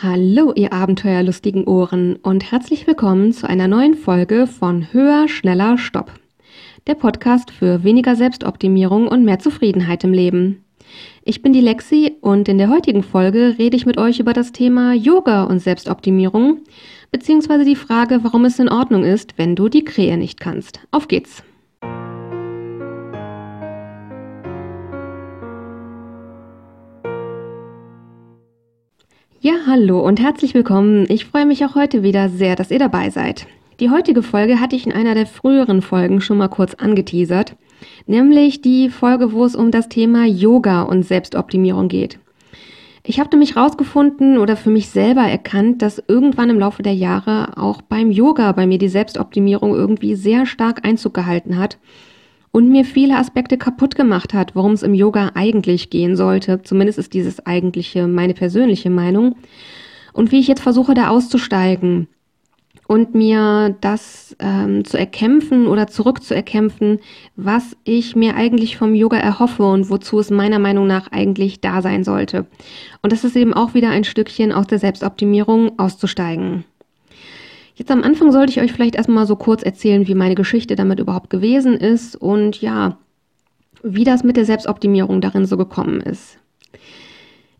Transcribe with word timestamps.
Hallo, 0.00 0.52
ihr 0.54 0.72
abenteuerlustigen 0.72 1.64
Ohren 1.64 2.14
und 2.22 2.52
herzlich 2.52 2.86
willkommen 2.86 3.32
zu 3.32 3.48
einer 3.48 3.66
neuen 3.66 3.94
Folge 3.94 4.46
von 4.46 4.92
Höher, 4.92 5.26
Schneller, 5.26 5.76
Stopp. 5.76 6.12
Der 6.86 6.94
Podcast 6.94 7.50
für 7.50 7.82
weniger 7.82 8.14
Selbstoptimierung 8.14 9.08
und 9.08 9.24
mehr 9.24 9.40
Zufriedenheit 9.40 10.04
im 10.04 10.12
Leben. 10.12 10.62
Ich 11.24 11.42
bin 11.42 11.52
die 11.52 11.60
Lexi 11.60 12.14
und 12.20 12.48
in 12.48 12.58
der 12.58 12.70
heutigen 12.70 13.02
Folge 13.02 13.56
rede 13.58 13.76
ich 13.76 13.86
mit 13.86 13.98
euch 13.98 14.20
über 14.20 14.34
das 14.34 14.52
Thema 14.52 14.92
Yoga 14.92 15.42
und 15.42 15.58
Selbstoptimierung, 15.58 16.60
beziehungsweise 17.10 17.64
die 17.64 17.74
Frage, 17.74 18.20
warum 18.22 18.44
es 18.44 18.60
in 18.60 18.68
Ordnung 18.68 19.02
ist, 19.02 19.36
wenn 19.36 19.56
du 19.56 19.68
die 19.68 19.84
Krähe 19.84 20.16
nicht 20.16 20.38
kannst. 20.38 20.78
Auf 20.92 21.08
geht's! 21.08 21.42
Ja, 29.40 29.52
hallo 29.68 30.00
und 30.00 30.18
herzlich 30.18 30.52
willkommen. 30.54 31.06
Ich 31.08 31.26
freue 31.26 31.46
mich 31.46 31.64
auch 31.64 31.76
heute 31.76 32.02
wieder 32.02 32.28
sehr, 32.28 32.56
dass 32.56 32.72
ihr 32.72 32.80
dabei 32.80 33.10
seid. 33.10 33.46
Die 33.78 33.88
heutige 33.88 34.24
Folge 34.24 34.58
hatte 34.58 34.74
ich 34.74 34.84
in 34.84 34.92
einer 34.92 35.14
der 35.14 35.26
früheren 35.26 35.80
Folgen 35.80 36.20
schon 36.20 36.38
mal 36.38 36.48
kurz 36.48 36.74
angeteasert, 36.74 37.54
nämlich 38.08 38.62
die 38.62 38.90
Folge, 38.90 39.32
wo 39.32 39.44
es 39.44 39.54
um 39.54 39.70
das 39.70 39.88
Thema 39.88 40.26
Yoga 40.26 40.82
und 40.82 41.04
Selbstoptimierung 41.04 41.86
geht. 41.86 42.18
Ich 43.04 43.20
habe 43.20 43.30
nämlich 43.30 43.54
rausgefunden 43.54 44.38
oder 44.38 44.56
für 44.56 44.70
mich 44.70 44.88
selber 44.88 45.22
erkannt, 45.22 45.82
dass 45.82 46.02
irgendwann 46.08 46.50
im 46.50 46.58
Laufe 46.58 46.82
der 46.82 46.94
Jahre 46.94 47.56
auch 47.56 47.80
beim 47.80 48.10
Yoga 48.10 48.50
bei 48.50 48.66
mir 48.66 48.78
die 48.78 48.88
Selbstoptimierung 48.88 49.72
irgendwie 49.72 50.16
sehr 50.16 50.46
stark 50.46 50.84
Einzug 50.84 51.14
gehalten 51.14 51.58
hat 51.58 51.78
und 52.52 52.68
mir 52.70 52.84
viele 52.84 53.16
Aspekte 53.16 53.58
kaputt 53.58 53.94
gemacht 53.94 54.34
hat, 54.34 54.54
worum 54.54 54.72
es 54.72 54.82
im 54.82 54.94
Yoga 54.94 55.32
eigentlich 55.34 55.90
gehen 55.90 56.16
sollte. 56.16 56.62
Zumindest 56.62 56.98
ist 56.98 57.14
dieses 57.14 57.44
eigentliche 57.46 58.06
meine 58.06 58.34
persönliche 58.34 58.90
Meinung. 58.90 59.36
Und 60.12 60.32
wie 60.32 60.40
ich 60.40 60.48
jetzt 60.48 60.62
versuche, 60.62 60.94
da 60.94 61.08
auszusteigen 61.08 62.08
und 62.88 63.14
mir 63.14 63.76
das 63.82 64.34
ähm, 64.40 64.84
zu 64.84 64.98
erkämpfen 64.98 65.66
oder 65.66 65.86
zurückzuerkämpfen, 65.86 67.00
was 67.36 67.76
ich 67.84 68.16
mir 68.16 68.34
eigentlich 68.34 68.78
vom 68.78 68.94
Yoga 68.94 69.18
erhoffe 69.18 69.62
und 69.62 69.90
wozu 69.90 70.18
es 70.18 70.30
meiner 70.30 70.58
Meinung 70.58 70.86
nach 70.86 71.12
eigentlich 71.12 71.60
da 71.60 71.82
sein 71.82 72.02
sollte. 72.02 72.46
Und 73.02 73.12
das 73.12 73.24
ist 73.24 73.36
eben 73.36 73.52
auch 73.52 73.74
wieder 73.74 73.90
ein 73.90 74.04
Stückchen 74.04 74.52
aus 74.52 74.66
der 74.66 74.78
Selbstoptimierung 74.78 75.78
auszusteigen. 75.78 76.64
Jetzt 77.78 77.92
am 77.92 78.02
Anfang 78.02 78.32
sollte 78.32 78.50
ich 78.50 78.60
euch 78.60 78.72
vielleicht 78.72 78.96
erstmal 78.96 79.24
so 79.24 79.36
kurz 79.36 79.62
erzählen, 79.62 80.08
wie 80.08 80.16
meine 80.16 80.34
Geschichte 80.34 80.74
damit 80.74 80.98
überhaupt 80.98 81.30
gewesen 81.30 81.74
ist 81.74 82.16
und 82.16 82.60
ja, 82.60 82.98
wie 83.84 84.02
das 84.02 84.24
mit 84.24 84.36
der 84.36 84.44
Selbstoptimierung 84.44 85.20
darin 85.20 85.46
so 85.46 85.56
gekommen 85.56 86.00
ist. 86.00 86.38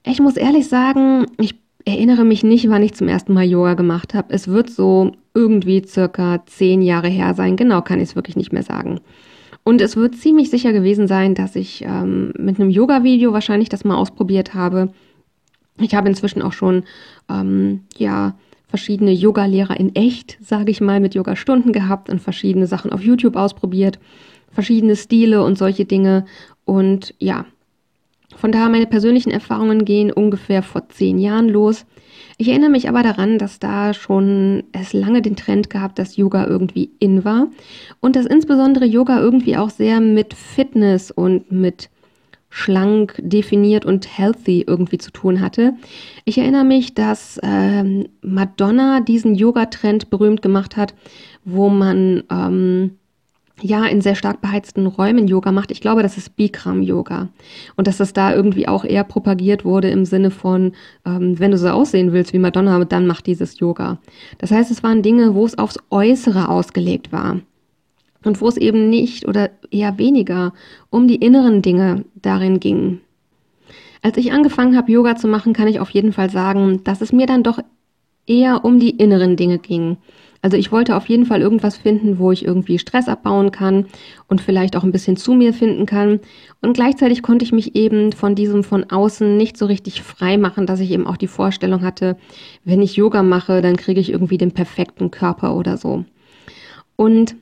Ich 0.04 0.18
muss 0.18 0.36
ehrlich 0.36 0.66
sagen, 0.66 1.26
ich 1.38 1.54
erinnere 1.84 2.24
mich 2.24 2.42
nicht, 2.42 2.68
wann 2.68 2.82
ich 2.82 2.94
zum 2.94 3.06
ersten 3.06 3.32
Mal 3.32 3.44
Yoga 3.44 3.74
gemacht 3.74 4.12
habe. 4.12 4.34
Es 4.34 4.48
wird 4.48 4.70
so 4.70 5.12
irgendwie 5.34 5.84
circa 5.86 6.44
zehn 6.46 6.82
Jahre 6.82 7.08
her 7.08 7.34
sein. 7.34 7.54
Genau 7.54 7.80
kann 7.82 8.00
ich 8.00 8.08
es 8.08 8.16
wirklich 8.16 8.34
nicht 8.34 8.52
mehr 8.52 8.64
sagen. 8.64 8.98
Und 9.62 9.80
es 9.80 9.96
wird 9.96 10.16
ziemlich 10.16 10.50
sicher 10.50 10.72
gewesen 10.72 11.06
sein, 11.06 11.36
dass 11.36 11.54
ich 11.54 11.84
ähm, 11.84 12.32
mit 12.36 12.58
einem 12.58 12.70
Yoga-Video 12.70 13.32
wahrscheinlich 13.32 13.68
das 13.68 13.84
mal 13.84 13.96
ausprobiert 13.96 14.54
habe. 14.54 14.92
Ich 15.80 15.94
habe 15.94 16.08
inzwischen 16.08 16.42
auch 16.42 16.52
schon, 16.52 16.82
ähm, 17.30 17.82
ja, 17.96 18.34
verschiedene 18.68 19.12
Yoga-Lehrer 19.12 19.78
in 19.80 19.94
echt, 19.94 20.38
sage 20.40 20.70
ich 20.70 20.80
mal, 20.80 21.00
mit 21.00 21.14
Yoga-Stunden 21.14 21.72
gehabt 21.72 22.10
und 22.10 22.20
verschiedene 22.20 22.66
Sachen 22.66 22.92
auf 22.92 23.02
YouTube 23.02 23.36
ausprobiert, 23.36 23.98
verschiedene 24.52 24.94
Stile 24.94 25.42
und 25.42 25.58
solche 25.58 25.86
Dinge. 25.86 26.26
Und 26.64 27.14
ja, 27.18 27.46
von 28.36 28.52
daher 28.52 28.68
meine 28.68 28.86
persönlichen 28.86 29.30
Erfahrungen 29.30 29.84
gehen 29.84 30.12
ungefähr 30.12 30.62
vor 30.62 30.88
zehn 30.90 31.18
Jahren 31.18 31.48
los. 31.48 31.86
Ich 32.36 32.48
erinnere 32.48 32.70
mich 32.70 32.88
aber 32.88 33.02
daran, 33.02 33.38
dass 33.38 33.58
da 33.58 33.94
schon 33.94 34.64
es 34.72 34.92
lange 34.92 35.22
den 35.22 35.34
Trend 35.34 35.70
gab, 35.70 35.96
dass 35.96 36.16
Yoga 36.16 36.46
irgendwie 36.46 36.90
in 37.00 37.24
war 37.24 37.48
und 38.00 38.14
dass 38.14 38.26
insbesondere 38.26 38.84
Yoga 38.84 39.18
irgendwie 39.18 39.56
auch 39.56 39.70
sehr 39.70 40.00
mit 40.00 40.34
Fitness 40.34 41.10
und 41.10 41.50
mit 41.50 41.90
schlank, 42.50 43.14
definiert 43.18 43.84
und 43.84 44.18
healthy 44.18 44.64
irgendwie 44.66 44.98
zu 44.98 45.10
tun 45.10 45.40
hatte. 45.40 45.74
Ich 46.24 46.38
erinnere 46.38 46.64
mich, 46.64 46.94
dass 46.94 47.38
ähm, 47.42 48.08
Madonna 48.22 49.00
diesen 49.00 49.34
Yoga-Trend 49.34 50.10
berühmt 50.10 50.40
gemacht 50.40 50.76
hat, 50.76 50.94
wo 51.44 51.68
man 51.68 52.22
ähm, 52.30 52.92
ja 53.60 53.84
in 53.84 54.00
sehr 54.00 54.14
stark 54.14 54.40
beheizten 54.40 54.86
Räumen 54.86 55.28
Yoga 55.28 55.52
macht. 55.52 55.70
Ich 55.70 55.80
glaube, 55.80 56.02
das 56.02 56.16
ist 56.16 56.36
Bikram-Yoga. 56.36 57.28
Und 57.76 57.86
dass 57.86 57.98
das 57.98 58.12
da 58.12 58.34
irgendwie 58.34 58.68
auch 58.68 58.84
eher 58.84 59.04
propagiert 59.04 59.64
wurde 59.64 59.90
im 59.90 60.04
Sinne 60.04 60.30
von, 60.30 60.72
ähm, 61.04 61.38
wenn 61.38 61.50
du 61.50 61.58
so 61.58 61.68
aussehen 61.68 62.12
willst 62.12 62.32
wie 62.32 62.38
Madonna, 62.38 62.82
dann 62.84 63.06
mach 63.06 63.20
dieses 63.20 63.58
Yoga. 63.58 63.98
Das 64.38 64.50
heißt, 64.50 64.70
es 64.70 64.82
waren 64.82 65.02
Dinge, 65.02 65.34
wo 65.34 65.44
es 65.44 65.58
aufs 65.58 65.78
Äußere 65.90 66.48
ausgelegt 66.48 67.12
war 67.12 67.40
und 68.24 68.40
wo 68.40 68.48
es 68.48 68.56
eben 68.56 68.88
nicht 68.88 69.26
oder 69.26 69.50
eher 69.70 69.98
weniger 69.98 70.52
um 70.90 71.08
die 71.08 71.16
inneren 71.16 71.62
Dinge 71.62 72.04
darin 72.14 72.60
ging. 72.60 73.00
Als 74.02 74.16
ich 74.16 74.32
angefangen 74.32 74.76
habe, 74.76 74.92
Yoga 74.92 75.16
zu 75.16 75.28
machen, 75.28 75.52
kann 75.52 75.68
ich 75.68 75.80
auf 75.80 75.90
jeden 75.90 76.12
Fall 76.12 76.30
sagen, 76.30 76.82
dass 76.84 77.00
es 77.00 77.12
mir 77.12 77.26
dann 77.26 77.42
doch 77.42 77.58
eher 78.26 78.64
um 78.64 78.78
die 78.78 78.90
inneren 78.90 79.36
Dinge 79.36 79.58
ging. 79.58 79.96
Also 80.40 80.56
ich 80.56 80.70
wollte 80.70 80.94
auf 80.94 81.08
jeden 81.08 81.26
Fall 81.26 81.40
irgendwas 81.40 81.76
finden, 81.76 82.18
wo 82.18 82.30
ich 82.30 82.44
irgendwie 82.44 82.78
Stress 82.78 83.08
abbauen 83.08 83.50
kann 83.50 83.86
und 84.28 84.40
vielleicht 84.40 84.76
auch 84.76 84.84
ein 84.84 84.92
bisschen 84.92 85.16
zu 85.16 85.32
mir 85.34 85.52
finden 85.52 85.84
kann. 85.84 86.20
Und 86.60 86.74
gleichzeitig 86.74 87.22
konnte 87.22 87.44
ich 87.44 87.50
mich 87.50 87.74
eben 87.74 88.12
von 88.12 88.36
diesem 88.36 88.62
von 88.62 88.84
außen 88.84 89.36
nicht 89.36 89.56
so 89.56 89.66
richtig 89.66 90.00
frei 90.02 90.38
machen, 90.38 90.64
dass 90.66 90.78
ich 90.78 90.92
eben 90.92 91.08
auch 91.08 91.16
die 91.16 91.26
Vorstellung 91.26 91.82
hatte, 91.82 92.16
wenn 92.64 92.82
ich 92.82 92.94
Yoga 92.94 93.24
mache, 93.24 93.62
dann 93.62 93.76
kriege 93.76 94.00
ich 94.00 94.12
irgendwie 94.12 94.38
den 94.38 94.52
perfekten 94.52 95.10
Körper 95.10 95.56
oder 95.56 95.76
so. 95.76 96.04
Und 96.94 97.34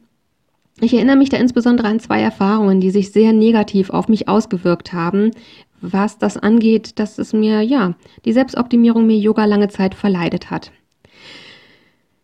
ich 0.81 0.95
erinnere 0.95 1.17
mich 1.17 1.31
da 1.31 1.39
insbesondere 1.39 1.89
an 1.89 2.01
zwei 2.01 2.21
Erfahrungen, 2.21 2.81
die 2.81 2.91
sich 2.91 3.11
sehr 3.11 3.33
negativ 3.33 3.91
auf 3.91 4.09
mich 4.09 4.29
ausgewirkt 4.29 4.93
haben, 4.93 5.31
was 5.81 6.19
das 6.19 6.37
angeht, 6.37 6.99
dass 6.99 7.19
es 7.19 7.33
mir, 7.33 7.63
ja, 7.63 7.95
die 8.25 8.33
Selbstoptimierung 8.33 9.07
mir 9.07 9.19
Yoga 9.19 9.45
lange 9.45 9.69
Zeit 9.69 9.95
verleidet 9.95 10.51
hat. 10.51 10.73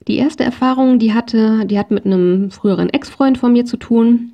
Die 0.08 0.16
erste 0.16 0.42
Erfahrung, 0.44 0.98
die 0.98 1.14
hatte, 1.14 1.64
die 1.66 1.78
hat 1.78 1.90
mit 1.90 2.04
einem 2.04 2.50
früheren 2.50 2.88
Ex-Freund 2.88 3.38
von 3.38 3.52
mir 3.52 3.64
zu 3.64 3.76
tun. 3.76 4.32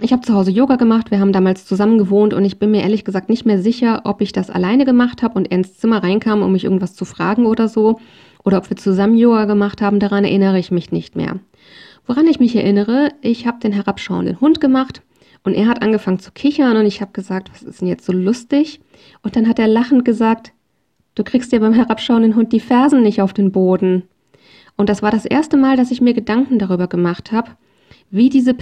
Ich 0.00 0.12
habe 0.12 0.22
zu 0.22 0.34
Hause 0.34 0.50
Yoga 0.50 0.76
gemacht, 0.76 1.10
wir 1.10 1.20
haben 1.20 1.32
damals 1.32 1.66
zusammen 1.66 1.98
gewohnt 1.98 2.34
und 2.34 2.44
ich 2.44 2.58
bin 2.58 2.70
mir 2.70 2.82
ehrlich 2.82 3.04
gesagt 3.04 3.28
nicht 3.28 3.46
mehr 3.46 3.58
sicher, 3.58 4.02
ob 4.04 4.20
ich 4.20 4.32
das 4.32 4.50
alleine 4.50 4.84
gemacht 4.84 5.22
habe 5.22 5.34
und 5.34 5.50
er 5.50 5.58
ins 5.58 5.78
Zimmer 5.78 6.02
reinkam, 6.02 6.42
um 6.42 6.52
mich 6.52 6.64
irgendwas 6.64 6.94
zu 6.94 7.04
fragen 7.04 7.46
oder 7.46 7.68
so, 7.68 7.98
oder 8.44 8.58
ob 8.58 8.70
wir 8.70 8.76
zusammen 8.76 9.16
Yoga 9.16 9.44
gemacht 9.44 9.82
haben, 9.82 9.98
daran 9.98 10.24
erinnere 10.24 10.58
ich 10.58 10.70
mich 10.70 10.92
nicht 10.92 11.16
mehr. 11.16 11.40
Woran 12.06 12.28
ich 12.28 12.38
mich 12.38 12.54
erinnere, 12.54 13.10
ich 13.20 13.46
habe 13.46 13.58
den 13.58 13.72
herabschauenden 13.72 14.40
Hund 14.40 14.60
gemacht 14.60 15.02
und 15.42 15.54
er 15.54 15.66
hat 15.66 15.82
angefangen 15.82 16.20
zu 16.20 16.30
kichern 16.30 16.76
und 16.76 16.86
ich 16.86 17.00
habe 17.00 17.10
gesagt, 17.12 17.50
was 17.52 17.64
ist 17.64 17.80
denn 17.80 17.88
jetzt 17.88 18.06
so 18.06 18.12
lustig? 18.12 18.80
Und 19.22 19.34
dann 19.34 19.48
hat 19.48 19.58
er 19.58 19.66
lachend 19.66 20.04
gesagt, 20.04 20.52
du 21.16 21.24
kriegst 21.24 21.50
dir 21.50 21.58
beim 21.58 21.72
herabschauenden 21.72 22.36
Hund 22.36 22.52
die 22.52 22.60
Fersen 22.60 23.02
nicht 23.02 23.20
auf 23.20 23.32
den 23.32 23.50
Boden. 23.50 24.04
Und 24.76 24.88
das 24.88 25.02
war 25.02 25.10
das 25.10 25.24
erste 25.24 25.56
Mal, 25.56 25.76
dass 25.76 25.90
ich 25.90 26.00
mir 26.00 26.14
Gedanken 26.14 26.60
darüber 26.60 26.86
gemacht 26.86 27.32
habe, 27.32 27.50
wie 28.10 28.28
diese, 28.28 28.54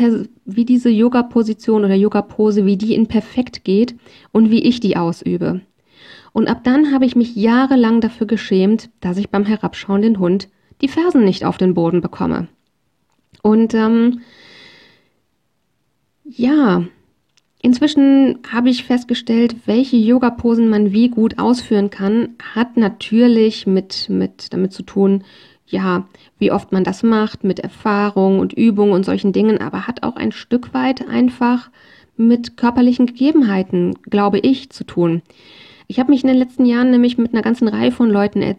wie 0.47 0.65
diese 0.65 0.89
Yoga-Position 0.89 1.85
oder 1.85 1.95
Yoga-Pose, 1.95 2.65
wie 2.65 2.79
die 2.79 2.95
in 2.95 3.09
perfekt 3.09 3.65
geht 3.65 3.95
und 4.33 4.51
wie 4.51 4.63
ich 4.63 4.81
die 4.81 4.97
ausübe. 4.97 5.61
Und 6.33 6.49
ab 6.49 6.65
dann 6.65 6.93
habe 6.93 7.05
ich 7.05 7.15
mich 7.15 7.37
jahrelang 7.37 8.01
dafür 8.01 8.27
geschämt, 8.27 8.89
dass 9.01 9.19
ich 9.19 9.29
beim 9.29 9.45
herabschauenden 9.45 10.19
Hund 10.19 10.49
die 10.81 10.89
Fersen 10.89 11.25
nicht 11.25 11.45
auf 11.45 11.59
den 11.59 11.75
Boden 11.75 12.01
bekomme. 12.01 12.49
Und 13.45 13.75
ähm, 13.75 14.23
ja, 16.25 16.83
inzwischen 17.61 18.39
habe 18.51 18.71
ich 18.71 18.85
festgestellt, 18.85 19.55
welche 19.67 19.99
Yoga-Posen 19.99 20.71
man 20.71 20.95
wie 20.95 21.11
gut 21.11 21.39
ausführen 21.39 21.91
kann, 21.91 22.37
hat 22.55 22.79
natürlich 22.79 23.67
mit, 23.67 24.09
mit 24.09 24.55
damit 24.55 24.73
zu 24.73 24.83
tun, 24.83 25.25
ja, 25.67 26.09
wie 26.39 26.53
oft 26.53 26.73
man 26.73 26.85
das 26.85 27.03
macht, 27.03 27.45
mit 27.45 27.59
Erfahrung 27.59 28.39
und 28.39 28.55
Übung 28.55 28.93
und 28.93 29.05
solchen 29.05 29.35
Dingen, 29.35 29.59
aber 29.59 29.87
hat 29.87 30.05
auch 30.05 30.17
ein 30.17 30.33
Stück 30.33 30.73
weit 30.73 31.07
einfach 31.07 31.71
mit 32.17 32.57
körperlichen 32.57 33.05
Gegebenheiten, 33.05 33.95
glaube 34.09 34.39
ich, 34.39 34.71
zu 34.71 34.85
tun. 34.85 35.21
Ich 35.87 35.99
habe 35.99 36.11
mich 36.11 36.23
in 36.23 36.29
den 36.29 36.39
letzten 36.39 36.65
Jahren 36.65 36.91
nämlich 36.91 37.19
mit 37.19 37.33
einer 37.33 37.43
ganzen 37.43 37.69
Reihe 37.69 37.93
von 37.93 38.09
Leuten 38.09 38.41
äh, 38.41 38.57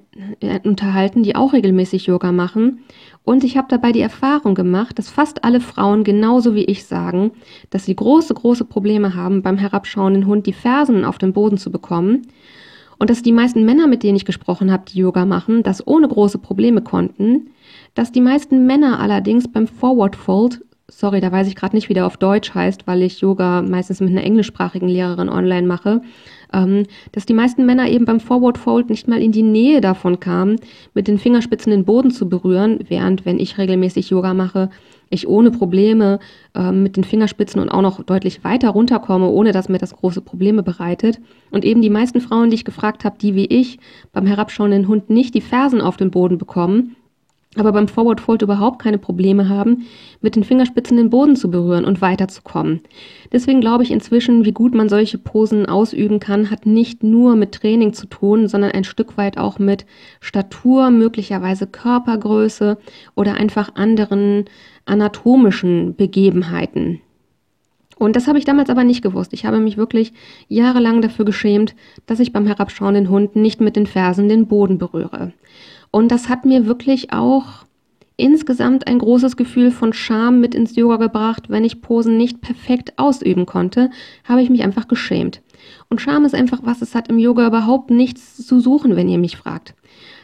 unterhalten, 0.63 1.24
die 1.24 1.36
auch 1.36 1.54
regelmäßig 1.54 2.06
Yoga 2.06 2.31
machen. 2.31 2.83
Und 3.24 3.44
ich 3.44 3.57
habe 3.57 3.68
dabei 3.69 3.92
die 3.92 4.01
Erfahrung 4.01 4.54
gemacht, 4.54 5.00
dass 5.00 5.10
fast 5.10 5.44
alle 5.44 5.60
Frauen 5.60 6.04
genauso 6.04 6.54
wie 6.54 6.66
ich 6.66 6.86
sagen, 6.86 7.31
dass 7.72 7.86
sie 7.86 7.95
große, 7.95 8.33
große 8.36 8.66
Probleme 8.66 9.16
haben, 9.16 9.42
beim 9.42 9.57
herabschauenden 9.57 10.27
Hund 10.27 10.45
die 10.45 10.54
Fersen 10.54 11.04
auf 11.04 11.18
den 11.18 11.33
Boden 11.33 11.57
zu 11.57 11.72
bekommen. 11.72 12.27
Und 13.00 13.10
dass 13.10 13.24
die 13.24 13.31
meisten 13.31 13.66
Männer, 13.66 13.88
mit 13.88 14.04
denen 14.04 14.16
ich 14.16 14.25
gesprochen 14.25 14.72
habe, 14.72 14.86
die 14.88 15.00
Yoga 15.00 15.25
machen, 15.25 15.63
das 15.63 15.86
ohne 15.86 16.07
große 16.07 16.38
Probleme 16.38 16.81
konnten. 16.81 17.50
Dass 17.95 18.12
die 18.12 18.22
meisten 18.22 18.68
Männer 18.68 19.00
allerdings 19.00 19.51
beim 19.51 19.68
Forward 19.68 20.16
Fold 20.16 20.63
sorry, 20.87 21.19
da 21.19 21.31
weiß 21.31 21.47
ich 21.47 21.55
gerade 21.55 21.75
nicht, 21.75 21.89
wie 21.89 21.93
der 21.93 22.05
auf 22.05 22.17
Deutsch 22.17 22.53
heißt, 22.53 22.85
weil 22.87 23.01
ich 23.01 23.21
Yoga 23.21 23.61
meistens 23.61 24.01
mit 24.01 24.11
einer 24.11 24.23
englischsprachigen 24.23 24.87
Lehrerin 24.87 25.29
online 25.29 25.65
mache, 25.65 26.01
ähm, 26.53 26.83
dass 27.11 27.25
die 27.25 27.33
meisten 27.33 27.65
Männer 27.65 27.89
eben 27.89 28.05
beim 28.05 28.19
Forward 28.19 28.57
Fold 28.57 28.89
nicht 28.89 29.07
mal 29.07 29.21
in 29.21 29.31
die 29.31 29.43
Nähe 29.43 29.81
davon 29.81 30.19
kamen, 30.19 30.57
mit 30.93 31.07
den 31.07 31.17
Fingerspitzen 31.17 31.71
den 31.71 31.85
Boden 31.85 32.11
zu 32.11 32.29
berühren, 32.29 32.79
während 32.87 33.25
wenn 33.25 33.39
ich 33.39 33.57
regelmäßig 33.57 34.09
Yoga 34.09 34.33
mache, 34.33 34.69
ich 35.09 35.27
ohne 35.27 35.51
Probleme 35.51 36.19
äh, 36.53 36.71
mit 36.71 36.97
den 36.97 37.03
Fingerspitzen 37.03 37.61
und 37.61 37.69
auch 37.69 37.81
noch 37.81 38.03
deutlich 38.03 38.43
weiter 38.43 38.69
runterkomme, 38.69 39.27
ohne 39.27 39.51
dass 39.51 39.69
mir 39.69 39.77
das 39.77 39.95
große 39.95 40.21
Probleme 40.21 40.63
bereitet. 40.63 41.19
Und 41.51 41.65
eben 41.65 41.81
die 41.81 41.89
meisten 41.89 42.21
Frauen, 42.21 42.49
die 42.49 42.55
ich 42.55 42.65
gefragt 42.65 43.05
habe, 43.05 43.17
die 43.19 43.35
wie 43.35 43.45
ich 43.45 43.79
beim 44.13 44.25
herabschauenden 44.25 44.88
Hund 44.88 45.09
nicht 45.09 45.33
die 45.35 45.41
Fersen 45.41 45.81
auf 45.81 45.97
den 45.97 46.11
Boden 46.11 46.38
bekommen, 46.38 46.95
aber 47.57 47.71
beim 47.71 47.87
Forward 47.87 48.21
Fold 48.21 48.41
überhaupt 48.41 48.81
keine 48.81 48.97
Probleme 48.97 49.49
haben, 49.49 49.85
mit 50.21 50.35
den 50.35 50.43
Fingerspitzen 50.43 50.97
den 50.97 51.09
Boden 51.09 51.35
zu 51.35 51.49
berühren 51.49 51.85
und 51.85 52.01
weiterzukommen. 52.01 52.81
Deswegen 53.31 53.61
glaube 53.61 53.83
ich 53.83 53.91
inzwischen, 53.91 54.45
wie 54.45 54.51
gut 54.51 54.73
man 54.73 54.89
solche 54.89 55.17
Posen 55.17 55.65
ausüben 55.65 56.19
kann, 56.19 56.51
hat 56.51 56.65
nicht 56.65 57.03
nur 57.03 57.35
mit 57.35 57.53
Training 57.53 57.93
zu 57.93 58.07
tun, 58.07 58.47
sondern 58.47 58.71
ein 58.71 58.83
Stück 58.83 59.17
weit 59.17 59.37
auch 59.37 59.59
mit 59.59 59.85
Statur, 60.19 60.89
möglicherweise 60.89 61.67
Körpergröße 61.67 62.77
oder 63.15 63.35
einfach 63.35 63.75
anderen 63.75 64.45
anatomischen 64.85 65.95
Begebenheiten. 65.95 67.01
Und 67.97 68.15
das 68.17 68.27
habe 68.27 68.37
ich 68.37 68.45
damals 68.45 68.69
aber 68.69 68.83
nicht 68.83 69.01
gewusst. 69.01 69.31
Ich 69.33 69.45
habe 69.45 69.59
mich 69.59 69.77
wirklich 69.77 70.11
jahrelang 70.49 71.01
dafür 71.01 71.23
geschämt, 71.23 71.75
dass 72.05 72.19
ich 72.19 72.33
beim 72.33 72.45
herabschauenden 72.45 73.09
Hund 73.09 73.37
nicht 73.37 73.61
mit 73.61 73.77
den 73.77 73.87
Fersen 73.87 74.27
den 74.27 74.47
Boden 74.47 74.77
berühre. 74.77 75.31
Und 75.95 76.09
das 76.09 76.27
hat 76.27 76.44
mir 76.44 76.65
wirklich 76.65 77.13
auch 77.13 77.63
insgesamt 78.18 78.86
ein 78.86 79.00
großes 79.00 79.38
Gefühl 79.38 79.71
von 79.71 79.94
Scham 79.94 80.42
mit 80.42 80.53
ins 80.53 80.75
Yoga 80.75 80.97
gebracht. 80.97 81.50
Wenn 81.50 81.63
ich 81.63 81.80
Posen 81.80 82.18
nicht 82.18 82.42
perfekt 82.42 82.92
ausüben 82.97 83.45
konnte, 83.45 83.89
habe 84.25 84.42
ich 84.42 84.50
mich 84.50 84.62
einfach 84.62 84.89
geschämt. 84.89 85.42
Und 85.89 86.01
Scham 86.01 86.25
ist 86.25 86.36
einfach 86.36 86.59
was, 86.63 86.81
es 86.81 86.95
hat 86.95 87.07
im 87.07 87.18
Yoga 87.18 87.47
überhaupt 87.47 87.92
nichts 87.92 88.45
zu 88.45 88.59
suchen, 88.59 88.97
wenn 88.97 89.07
ihr 89.07 89.18
mich 89.18 89.38
fragt. 89.38 89.74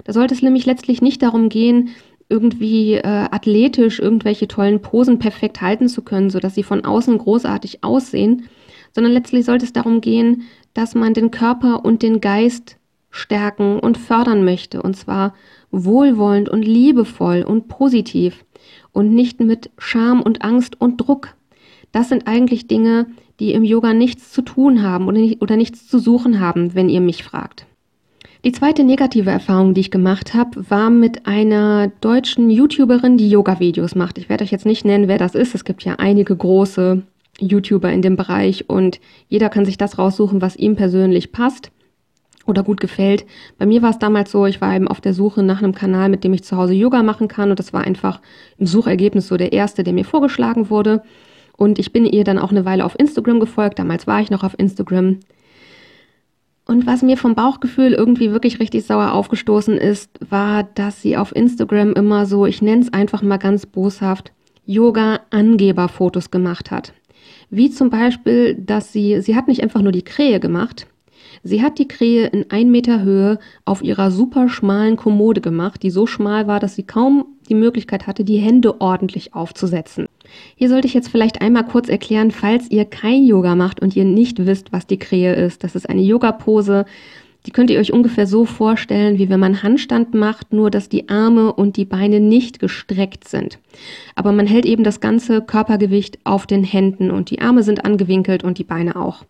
Da 0.04 0.12
sollte 0.12 0.34
es 0.34 0.42
nämlich 0.42 0.66
letztlich 0.66 1.02
nicht 1.02 1.22
darum 1.22 1.48
gehen, 1.48 1.92
irgendwie 2.28 2.96
äh, 2.96 3.30
athletisch 3.32 4.00
irgendwelche 4.00 4.50
tollen 4.50 4.82
Posen 4.82 5.20
perfekt 5.20 5.62
halten 5.62 5.88
zu 5.88 6.02
können, 6.02 6.30
sodass 6.30 6.54
sie 6.54 6.64
von 6.64 6.84
außen 6.84 7.18
großartig 7.18 7.82
aussehen, 7.82 8.50
sondern 8.94 9.14
letztlich 9.14 9.46
sollte 9.46 9.64
es 9.64 9.72
darum 9.72 10.02
gehen, 10.02 10.44
dass 10.74 10.96
man 10.96 11.14
den 11.14 11.32
Körper 11.32 11.86
und 11.86 12.04
den 12.04 12.20
Geist 12.20 12.76
stärken 13.12 13.80
und 13.80 13.98
fördern 13.98 14.44
möchte, 14.44 14.82
und 14.82 14.96
zwar 14.96 15.34
wohlwollend 15.72 16.50
und 16.50 16.64
liebevoll 16.64 17.44
und 17.44 17.68
positiv 17.68 18.46
und 18.92 19.14
nicht 19.14 19.40
mit 19.40 19.70
Scham 19.78 20.22
und 20.22 20.44
Angst 20.44 20.80
und 20.80 20.98
Druck. 20.98 21.36
Das 21.92 22.10
sind 22.10 22.28
eigentlich 22.28 22.68
Dinge, 22.68 23.08
die 23.40 23.54
im 23.54 23.64
Yoga 23.64 23.94
nichts 23.94 24.32
zu 24.32 24.42
tun 24.42 24.84
haben 24.84 25.08
oder, 25.08 25.20
nicht, 25.20 25.42
oder 25.42 25.58
nichts 25.58 25.88
zu 25.88 26.00
suchen 26.00 26.40
haben, 26.40 26.76
wenn 26.76 26.90
ihr 26.90 27.02
mich 27.02 27.24
fragt. 27.24 27.66
Die 28.44 28.52
zweite 28.52 28.84
negative 28.84 29.30
Erfahrung, 29.30 29.74
die 29.74 29.82
ich 29.82 29.92
gemacht 29.92 30.34
habe, 30.34 30.70
war 30.70 30.90
mit 30.90 31.28
einer 31.28 31.92
deutschen 32.02 32.50
YouTuberin, 32.50 33.18
die 33.18 33.30
Yoga-Videos 33.30 33.94
macht. 33.94 34.18
Ich 34.18 34.30
werde 34.30 34.44
euch 34.44 34.52
jetzt 34.52 34.66
nicht 34.66 34.84
nennen, 34.84 35.08
wer 35.08 35.20
das 35.20 35.36
ist. 35.36 35.54
Es 35.54 35.64
gibt 35.64 35.84
ja 35.84 35.96
einige 36.00 36.36
große 36.36 37.04
YouTuber 37.40 37.92
in 37.92 38.02
dem 38.02 38.16
Bereich 38.16 38.68
und 38.68 39.00
jeder 39.30 39.50
kann 39.50 39.66
sich 39.66 39.78
das 39.78 40.00
raussuchen, 40.00 40.42
was 40.42 40.56
ihm 40.56 40.76
persönlich 40.76 41.32
passt 41.32 41.72
oder 42.46 42.64
gut 42.64 42.80
gefällt. 42.80 43.26
Bei 43.58 43.66
mir 43.66 43.82
war 43.82 43.92
es 43.92 44.00
damals 44.00 44.32
so, 44.32 44.46
ich 44.46 44.62
war 44.62 44.76
eben 44.76 44.88
auf 44.88 45.02
der 45.02 45.14
Suche 45.14 45.44
nach 45.44 45.62
einem 45.62 45.76
Kanal, 45.76 46.10
mit 46.10 46.24
dem 46.24 46.34
ich 46.34 46.44
zu 46.44 46.58
Hause 46.58 46.74
Yoga 46.74 47.04
machen 47.04 47.28
kann 47.28 47.50
und 47.50 47.60
das 47.60 47.74
war 47.74 47.84
einfach 47.84 48.22
im 48.58 48.66
Suchergebnis 48.66 49.28
so 49.28 49.38
der 49.38 49.54
erste, 49.54 49.84
der 49.84 49.94
mir 49.94 50.06
vorgeschlagen 50.06 50.70
wurde. 50.70 51.04
Und 51.58 51.78
ich 51.78 51.94
bin 51.94 52.06
ihr 52.06 52.24
dann 52.24 52.40
auch 52.40 52.52
eine 52.52 52.66
Weile 52.66 52.86
auf 52.86 52.98
Instagram 52.98 53.40
gefolgt. 53.40 53.78
Damals 53.78 54.08
war 54.08 54.20
ich 54.20 54.32
noch 54.32 54.44
auf 54.44 54.58
Instagram. 54.58 55.20
Und 56.66 56.88
was 56.88 57.02
mir 57.02 57.18
vom 57.18 57.36
Bauchgefühl 57.36 57.94
irgendwie 57.94 58.32
wirklich 58.32 58.60
richtig 58.60 58.86
sauer 58.86 59.14
aufgestoßen 59.14 59.78
ist, 59.78 60.10
war, 60.28 60.64
dass 60.64 61.02
sie 61.02 61.18
auf 61.18 61.36
Instagram 61.36 61.94
immer 61.94 62.26
so, 62.26 62.46
ich 62.46 62.62
nenne 62.62 62.82
es 62.82 62.94
einfach 62.94 63.22
mal 63.22 63.38
ganz 63.38 63.66
boshaft, 63.66 64.32
Yoga-Angeberfotos 64.66 66.32
gemacht 66.32 66.72
hat. 66.72 66.94
Wie 67.50 67.70
zum 67.70 67.90
Beispiel, 67.90 68.56
dass 68.56 68.94
sie, 68.94 69.22
sie 69.22 69.36
hat 69.36 69.48
nicht 69.48 69.62
einfach 69.62 69.82
nur 69.82 69.92
die 69.92 70.04
Krähe 70.04 70.40
gemacht, 70.40 70.88
Sie 71.44 71.64
hat 71.64 71.80
die 71.80 71.88
Krähe 71.88 72.28
in 72.28 72.46
ein 72.50 72.70
Meter 72.70 73.02
Höhe 73.02 73.40
auf 73.66 73.82
ihrer 73.82 74.12
super 74.12 74.48
schmalen 74.48 74.96
Kommode 74.96 75.42
gemacht, 75.42 75.82
die 75.82 75.90
so 75.90 76.06
schmal 76.06 76.48
war, 76.48 76.60
dass 76.60 76.76
sie 76.76 76.84
kaum 76.84 77.26
die 77.50 77.56
Möglichkeit 77.56 78.06
hatte, 78.06 78.24
die 78.24 78.38
Hände 78.38 78.80
ordentlich 78.80 79.34
aufzusetzen. 79.34 80.08
Hier 80.56 80.70
sollte 80.70 80.88
ich 80.88 80.94
jetzt 80.94 81.10
vielleicht 81.10 81.42
einmal 81.42 81.66
kurz 81.66 81.90
erklären, 81.90 82.32
falls 82.32 82.70
ihr 82.70 82.86
kein 82.86 83.26
Yoga 83.26 83.56
macht 83.56 83.82
und 83.82 83.96
ihr 83.96 84.06
nicht 84.06 84.46
wisst, 84.46 84.72
was 84.72 84.86
die 84.86 85.00
Krähe 85.00 85.34
ist. 85.34 85.64
Das 85.64 85.76
ist 85.76 85.90
eine 85.90 86.02
Yoga-Pose. 86.02 86.86
Die 87.48 87.52
könnt 87.52 87.72
ihr 87.72 87.80
euch 87.80 87.92
ungefähr 87.92 88.28
so 88.28 88.46
vorstellen, 88.46 89.18
wie 89.18 89.30
wenn 89.30 89.40
man 89.40 89.64
Handstand 89.64 90.14
macht, 90.14 90.54
nur 90.54 90.70
dass 90.70 90.90
die 90.90 91.10
Arme 91.10 91.52
und 91.52 91.76
die 91.76 91.86
Beine 91.86 92.20
nicht 92.20 92.60
gestreckt 92.60 93.28
sind. 93.28 93.58
Aber 94.14 94.32
man 94.32 94.46
hält 94.46 94.66
eben 94.66 94.84
das 94.84 95.00
ganze 95.00 95.42
Körpergewicht 95.42 96.20
auf 96.24 96.46
den 96.46 96.64
Händen 96.64 97.10
und 97.10 97.32
die 97.32 97.42
Arme 97.42 97.64
sind 97.64 97.84
angewinkelt 97.84 98.44
und 98.44 98.60
die 98.60 98.64
Beine 98.64 98.96
auch. 98.96 99.26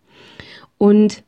Und 0.76 1.22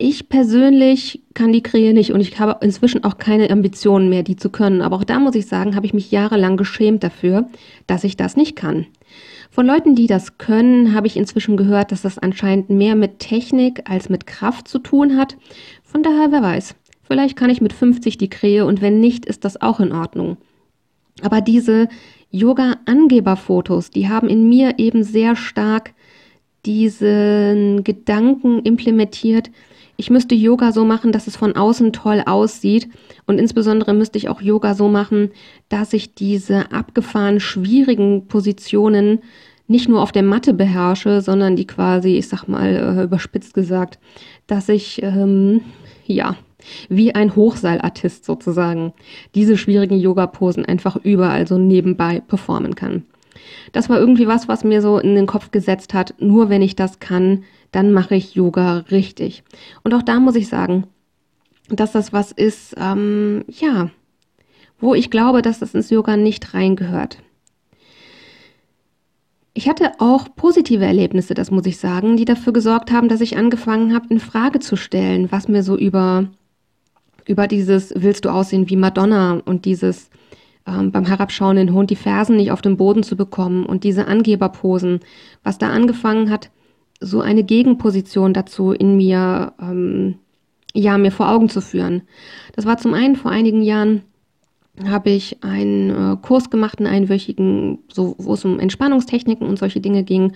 ich 0.00 0.28
persönlich 0.28 1.22
kann 1.34 1.52
die 1.52 1.62
Krähe 1.62 1.92
nicht 1.92 2.12
und 2.12 2.20
ich 2.20 2.38
habe 2.38 2.64
inzwischen 2.64 3.02
auch 3.02 3.18
keine 3.18 3.50
Ambitionen 3.50 4.08
mehr, 4.08 4.22
die 4.22 4.36
zu 4.36 4.48
können. 4.48 4.80
Aber 4.80 4.96
auch 4.96 5.04
da 5.04 5.18
muss 5.18 5.34
ich 5.34 5.46
sagen, 5.46 5.74
habe 5.74 5.86
ich 5.86 5.92
mich 5.92 6.12
jahrelang 6.12 6.56
geschämt 6.56 7.02
dafür, 7.02 7.48
dass 7.88 8.04
ich 8.04 8.16
das 8.16 8.36
nicht 8.36 8.54
kann. 8.54 8.86
Von 9.50 9.66
Leuten, 9.66 9.96
die 9.96 10.06
das 10.06 10.38
können, 10.38 10.94
habe 10.94 11.08
ich 11.08 11.16
inzwischen 11.16 11.56
gehört, 11.56 11.90
dass 11.90 12.02
das 12.02 12.16
anscheinend 12.16 12.70
mehr 12.70 12.94
mit 12.94 13.18
Technik 13.18 13.90
als 13.90 14.08
mit 14.08 14.28
Kraft 14.28 14.68
zu 14.68 14.78
tun 14.78 15.16
hat. 15.16 15.36
Von 15.82 16.04
daher, 16.04 16.30
wer 16.30 16.42
weiß. 16.42 16.76
Vielleicht 17.02 17.36
kann 17.36 17.50
ich 17.50 17.60
mit 17.60 17.72
50 17.72 18.18
die 18.18 18.30
Krähe 18.30 18.66
und 18.66 18.80
wenn 18.80 19.00
nicht, 19.00 19.26
ist 19.26 19.44
das 19.44 19.60
auch 19.60 19.80
in 19.80 19.90
Ordnung. 19.90 20.36
Aber 21.22 21.40
diese 21.40 21.88
Yoga-Angeberfotos, 22.30 23.90
die 23.90 24.08
haben 24.08 24.28
in 24.28 24.48
mir 24.48 24.78
eben 24.78 25.02
sehr 25.02 25.34
stark 25.34 25.92
diesen 26.64 27.82
Gedanken 27.82 28.60
implementiert, 28.62 29.50
ich 30.00 30.10
müsste 30.10 30.36
Yoga 30.36 30.70
so 30.70 30.84
machen, 30.84 31.10
dass 31.10 31.26
es 31.26 31.36
von 31.36 31.56
außen 31.56 31.92
toll 31.92 32.22
aussieht. 32.24 32.88
Und 33.26 33.40
insbesondere 33.40 33.92
müsste 33.94 34.16
ich 34.16 34.28
auch 34.28 34.40
Yoga 34.40 34.74
so 34.74 34.88
machen, 34.88 35.30
dass 35.68 35.92
ich 35.92 36.14
diese 36.14 36.70
abgefahren 36.70 37.40
schwierigen 37.40 38.28
Positionen 38.28 39.18
nicht 39.66 39.88
nur 39.88 40.00
auf 40.00 40.12
der 40.12 40.22
Matte 40.22 40.54
beherrsche, 40.54 41.20
sondern 41.20 41.56
die 41.56 41.66
quasi, 41.66 42.16
ich 42.16 42.28
sag 42.28 42.46
mal, 42.46 42.76
äh, 42.76 43.02
überspitzt 43.02 43.54
gesagt, 43.54 43.98
dass 44.46 44.68
ich, 44.68 45.02
ähm, 45.02 45.62
ja, 46.06 46.36
wie 46.88 47.16
ein 47.16 47.34
Hochseilartist 47.34 48.24
sozusagen, 48.24 48.92
diese 49.34 49.56
schwierigen 49.56 49.98
Yoga-Posen 49.98 50.64
einfach 50.64 50.96
überall 50.96 51.48
so 51.48 51.58
nebenbei 51.58 52.20
performen 52.20 52.76
kann. 52.76 53.04
Das 53.72 53.88
war 53.88 53.98
irgendwie 53.98 54.28
was, 54.28 54.46
was 54.46 54.62
mir 54.62 54.80
so 54.80 54.98
in 54.98 55.16
den 55.16 55.26
Kopf 55.26 55.50
gesetzt 55.50 55.92
hat, 55.92 56.14
nur 56.20 56.50
wenn 56.50 56.62
ich 56.62 56.76
das 56.76 57.00
kann, 57.00 57.42
dann 57.72 57.92
mache 57.92 58.14
ich 58.14 58.34
Yoga 58.34 58.78
richtig. 58.90 59.42
Und 59.84 59.94
auch 59.94 60.02
da 60.02 60.20
muss 60.20 60.36
ich 60.36 60.48
sagen, 60.48 60.86
dass 61.68 61.92
das 61.92 62.12
was 62.12 62.32
ist, 62.32 62.74
ähm, 62.78 63.44
ja, 63.48 63.90
wo 64.80 64.94
ich 64.94 65.10
glaube, 65.10 65.42
dass 65.42 65.58
das 65.58 65.74
ins 65.74 65.90
Yoga 65.90 66.16
nicht 66.16 66.54
reingehört. 66.54 67.18
Ich 69.54 69.68
hatte 69.68 69.92
auch 69.98 70.28
positive 70.36 70.84
Erlebnisse, 70.84 71.34
das 71.34 71.50
muss 71.50 71.66
ich 71.66 71.78
sagen, 71.78 72.16
die 72.16 72.24
dafür 72.24 72.52
gesorgt 72.52 72.92
haben, 72.92 73.08
dass 73.08 73.20
ich 73.20 73.36
angefangen 73.36 73.92
habe, 73.92 74.06
in 74.10 74.20
Frage 74.20 74.60
zu 74.60 74.76
stellen, 74.76 75.32
was 75.32 75.48
mir 75.48 75.64
so 75.64 75.76
über, 75.76 76.28
über 77.26 77.48
dieses 77.48 77.92
Willst 77.96 78.24
du 78.24 78.28
aussehen 78.28 78.70
wie 78.70 78.76
Madonna 78.76 79.42
und 79.44 79.64
dieses 79.64 80.10
ähm, 80.64 80.92
beim 80.92 81.06
herabschauenden 81.06 81.72
Hund 81.72 81.90
die 81.90 81.96
Fersen 81.96 82.36
nicht 82.36 82.52
auf 82.52 82.62
den 82.62 82.76
Boden 82.76 83.02
zu 83.02 83.16
bekommen 83.16 83.66
und 83.66 83.82
diese 83.82 84.06
Angeberposen, 84.06 85.00
was 85.42 85.58
da 85.58 85.70
angefangen 85.70 86.30
hat, 86.30 86.50
so 87.00 87.20
eine 87.20 87.44
Gegenposition 87.44 88.34
dazu 88.34 88.72
in 88.72 88.96
mir, 88.96 89.52
ähm, 89.60 90.16
ja, 90.74 90.98
mir 90.98 91.12
vor 91.12 91.30
Augen 91.30 91.48
zu 91.48 91.60
führen. 91.60 92.02
Das 92.54 92.66
war 92.66 92.78
zum 92.78 92.94
einen 92.94 93.16
vor 93.16 93.30
einigen 93.30 93.62
Jahren 93.62 94.02
habe 94.86 95.10
ich 95.10 95.42
einen 95.42 95.90
äh, 95.90 96.16
Kurs 96.20 96.50
gemacht, 96.50 96.78
einen 96.78 96.86
einwöchigen, 96.86 97.78
so, 97.92 98.14
wo 98.18 98.34
es 98.34 98.44
um 98.44 98.60
Entspannungstechniken 98.60 99.46
und 99.46 99.58
solche 99.58 99.80
Dinge 99.80 100.04
ging. 100.04 100.34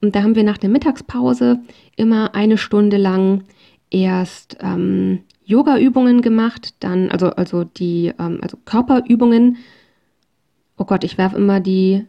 Und 0.00 0.16
da 0.16 0.22
haben 0.22 0.34
wir 0.34 0.44
nach 0.44 0.58
der 0.58 0.70
Mittagspause 0.70 1.60
immer 1.96 2.34
eine 2.34 2.58
Stunde 2.58 2.96
lang 2.96 3.44
erst 3.90 4.56
ähm, 4.60 5.20
Yoga-Übungen 5.44 6.22
gemacht, 6.22 6.74
dann, 6.80 7.10
also, 7.10 7.30
also 7.30 7.64
die, 7.64 8.12
ähm, 8.18 8.38
also 8.42 8.56
Körperübungen. 8.64 9.58
Oh 10.76 10.84
Gott, 10.84 11.04
ich 11.04 11.18
werfe 11.18 11.36
immer 11.36 11.60
die 11.60 12.04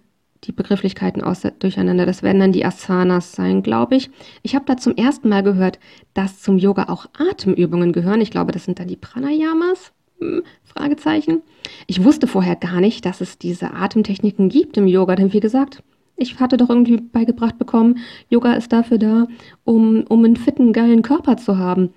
die 0.47 0.51
Begrifflichkeiten 0.51 1.23
aus, 1.23 1.43
durcheinander. 1.59 2.05
Das 2.05 2.23
werden 2.23 2.39
dann 2.39 2.51
die 2.51 2.65
Asanas 2.65 3.33
sein, 3.33 3.63
glaube 3.63 3.95
ich. 3.95 4.09
Ich 4.43 4.55
habe 4.55 4.65
da 4.65 4.77
zum 4.77 4.95
ersten 4.95 5.29
Mal 5.29 5.43
gehört, 5.43 5.79
dass 6.13 6.41
zum 6.41 6.57
Yoga 6.57 6.85
auch 6.89 7.07
Atemübungen 7.17 7.93
gehören. 7.93 8.21
Ich 8.21 8.31
glaube, 8.31 8.51
das 8.51 8.65
sind 8.65 8.79
dann 8.79 8.87
die 8.87 8.95
Pranayamas. 8.95 9.91
Hm, 10.19 10.43
Fragezeichen. 10.63 11.41
Ich 11.87 12.03
wusste 12.03 12.27
vorher 12.27 12.55
gar 12.55 12.79
nicht, 12.79 13.05
dass 13.05 13.21
es 13.21 13.37
diese 13.37 13.73
Atemtechniken 13.73 14.49
gibt 14.49 14.77
im 14.77 14.87
Yoga, 14.87 15.15
denn 15.15 15.33
wie 15.33 15.39
gesagt, 15.39 15.83
ich 16.17 16.39
hatte 16.39 16.57
doch 16.57 16.69
irgendwie 16.69 16.97
beigebracht 16.97 17.57
bekommen, 17.57 17.97
Yoga 18.29 18.53
ist 18.53 18.71
dafür 18.71 18.97
da, 18.97 19.27
um, 19.65 20.03
um 20.07 20.23
einen 20.23 20.37
fitten, 20.37 20.71
geilen 20.71 21.01
Körper 21.01 21.35
zu 21.37 21.57
haben. 21.57 21.93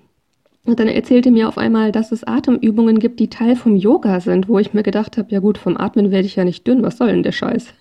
Und 0.65 0.79
dann 0.79 0.87
erzählte 0.87 1.31
mir 1.31 1.47
auf 1.47 1.57
einmal, 1.57 1.91
dass 1.91 2.11
es 2.11 2.25
Atemübungen 2.25 2.99
gibt, 2.99 3.19
die 3.19 3.29
Teil 3.29 3.55
vom 3.55 3.75
Yoga 3.75 4.19
sind, 4.19 4.49
wo 4.49 4.59
ich 4.59 4.73
mir 4.73 4.83
gedacht 4.83 5.17
habe, 5.17 5.31
ja 5.31 5.39
gut, 5.39 5.57
vom 5.57 5.77
Atmen 5.77 6.11
werde 6.11 6.27
ich 6.27 6.35
ja 6.35 6.43
nicht 6.43 6.67
dünn, 6.67 6.83
was 6.83 6.97
soll 6.97 7.07
denn 7.07 7.23
der 7.23 7.31
Scheiß? 7.31 7.73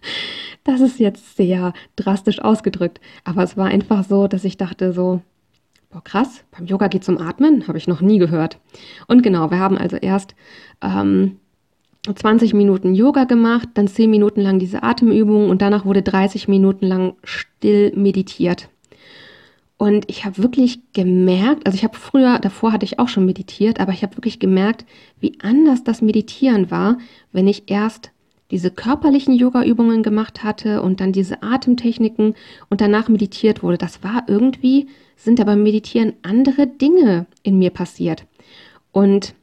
Das 0.68 0.82
ist 0.82 1.00
jetzt 1.00 1.34
sehr 1.34 1.72
drastisch 1.96 2.42
ausgedrückt, 2.42 3.00
aber 3.24 3.42
es 3.42 3.56
war 3.56 3.68
einfach 3.68 4.04
so, 4.04 4.28
dass 4.28 4.44
ich 4.44 4.58
dachte 4.58 4.92
so, 4.92 5.22
boah 5.90 6.04
krass, 6.04 6.44
beim 6.50 6.66
Yoga 6.66 6.88
geht 6.88 7.00
es 7.00 7.08
um 7.08 7.16
Atmen, 7.16 7.66
habe 7.68 7.78
ich 7.78 7.88
noch 7.88 8.02
nie 8.02 8.18
gehört. 8.18 8.58
Und 9.06 9.22
genau, 9.22 9.50
wir 9.50 9.60
haben 9.60 9.78
also 9.78 9.96
erst 9.96 10.34
ähm, 10.82 11.38
20 12.14 12.52
Minuten 12.52 12.94
Yoga 12.94 13.24
gemacht, 13.24 13.70
dann 13.72 13.88
10 13.88 14.10
Minuten 14.10 14.42
lang 14.42 14.58
diese 14.58 14.82
Atemübung 14.82 15.48
und 15.48 15.62
danach 15.62 15.86
wurde 15.86 16.02
30 16.02 16.48
Minuten 16.48 16.84
lang 16.84 17.14
still 17.24 17.94
meditiert. 17.96 18.68
Und 19.78 20.04
ich 20.10 20.26
habe 20.26 20.36
wirklich 20.36 20.80
gemerkt, 20.92 21.66
also 21.66 21.76
ich 21.76 21.84
habe 21.84 21.96
früher, 21.96 22.40
davor 22.40 22.72
hatte 22.72 22.84
ich 22.84 22.98
auch 22.98 23.08
schon 23.08 23.24
meditiert, 23.24 23.80
aber 23.80 23.92
ich 23.92 24.02
habe 24.02 24.18
wirklich 24.18 24.38
gemerkt, 24.38 24.84
wie 25.18 25.38
anders 25.40 25.82
das 25.82 26.02
Meditieren 26.02 26.70
war, 26.70 26.98
wenn 27.32 27.46
ich 27.46 27.70
erst 27.70 28.10
diese 28.50 28.70
körperlichen 28.70 29.34
Yoga-Übungen 29.34 30.02
gemacht 30.02 30.42
hatte 30.42 30.82
und 30.82 31.00
dann 31.00 31.12
diese 31.12 31.42
Atemtechniken 31.42 32.34
und 32.70 32.80
danach 32.80 33.08
meditiert 33.08 33.62
wurde. 33.62 33.78
Das 33.78 34.02
war 34.02 34.24
irgendwie, 34.26 34.88
sind 35.16 35.40
aber 35.40 35.56
Meditieren 35.56 36.14
andere 36.22 36.66
Dinge 36.66 37.26
in 37.42 37.58
mir 37.58 37.70
passiert. 37.70 38.24
Und 38.92 39.34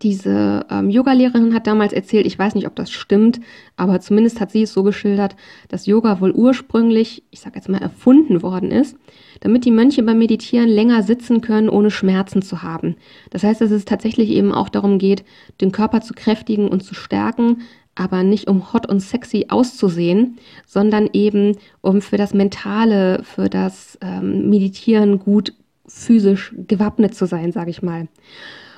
diese 0.00 0.64
ähm, 0.70 0.88
Yogalehrerin 0.88 1.54
hat 1.54 1.66
damals 1.66 1.92
erzählt, 1.92 2.24
ich 2.26 2.38
weiß 2.38 2.54
nicht, 2.54 2.66
ob 2.66 2.74
das 2.76 2.90
stimmt, 2.90 3.40
aber 3.76 4.00
zumindest 4.00 4.40
hat 4.40 4.50
sie 4.50 4.62
es 4.62 4.72
so 4.72 4.82
geschildert, 4.82 5.36
dass 5.68 5.86
Yoga 5.86 6.20
wohl 6.20 6.32
ursprünglich, 6.32 7.24
ich 7.30 7.40
sage 7.40 7.56
jetzt 7.56 7.68
mal, 7.68 7.82
erfunden 7.82 8.42
worden 8.42 8.70
ist, 8.70 8.96
damit 9.40 9.64
die 9.64 9.70
Mönche 9.70 10.02
beim 10.02 10.18
Meditieren 10.18 10.68
länger 10.68 11.02
sitzen 11.02 11.40
können, 11.40 11.68
ohne 11.68 11.90
Schmerzen 11.90 12.42
zu 12.42 12.62
haben. 12.62 12.96
Das 13.30 13.42
heißt, 13.42 13.60
dass 13.60 13.70
es 13.70 13.84
tatsächlich 13.84 14.30
eben 14.30 14.52
auch 14.52 14.68
darum 14.68 14.98
geht, 14.98 15.24
den 15.60 15.72
Körper 15.72 16.00
zu 16.00 16.14
kräftigen 16.14 16.68
und 16.68 16.82
zu 16.82 16.94
stärken, 16.94 17.62
aber 17.94 18.22
nicht 18.22 18.48
um 18.48 18.72
hot 18.72 18.88
und 18.88 19.00
sexy 19.00 19.46
auszusehen, 19.48 20.38
sondern 20.66 21.10
eben 21.12 21.56
um 21.80 22.00
für 22.00 22.16
das 22.16 22.34
Mentale, 22.34 23.22
für 23.22 23.48
das 23.48 23.98
ähm, 24.00 24.48
Meditieren 24.48 25.18
gut 25.18 25.52
physisch 25.86 26.54
gewappnet 26.66 27.14
zu 27.14 27.26
sein, 27.26 27.52
sage 27.52 27.70
ich 27.70 27.82
mal. 27.82 28.08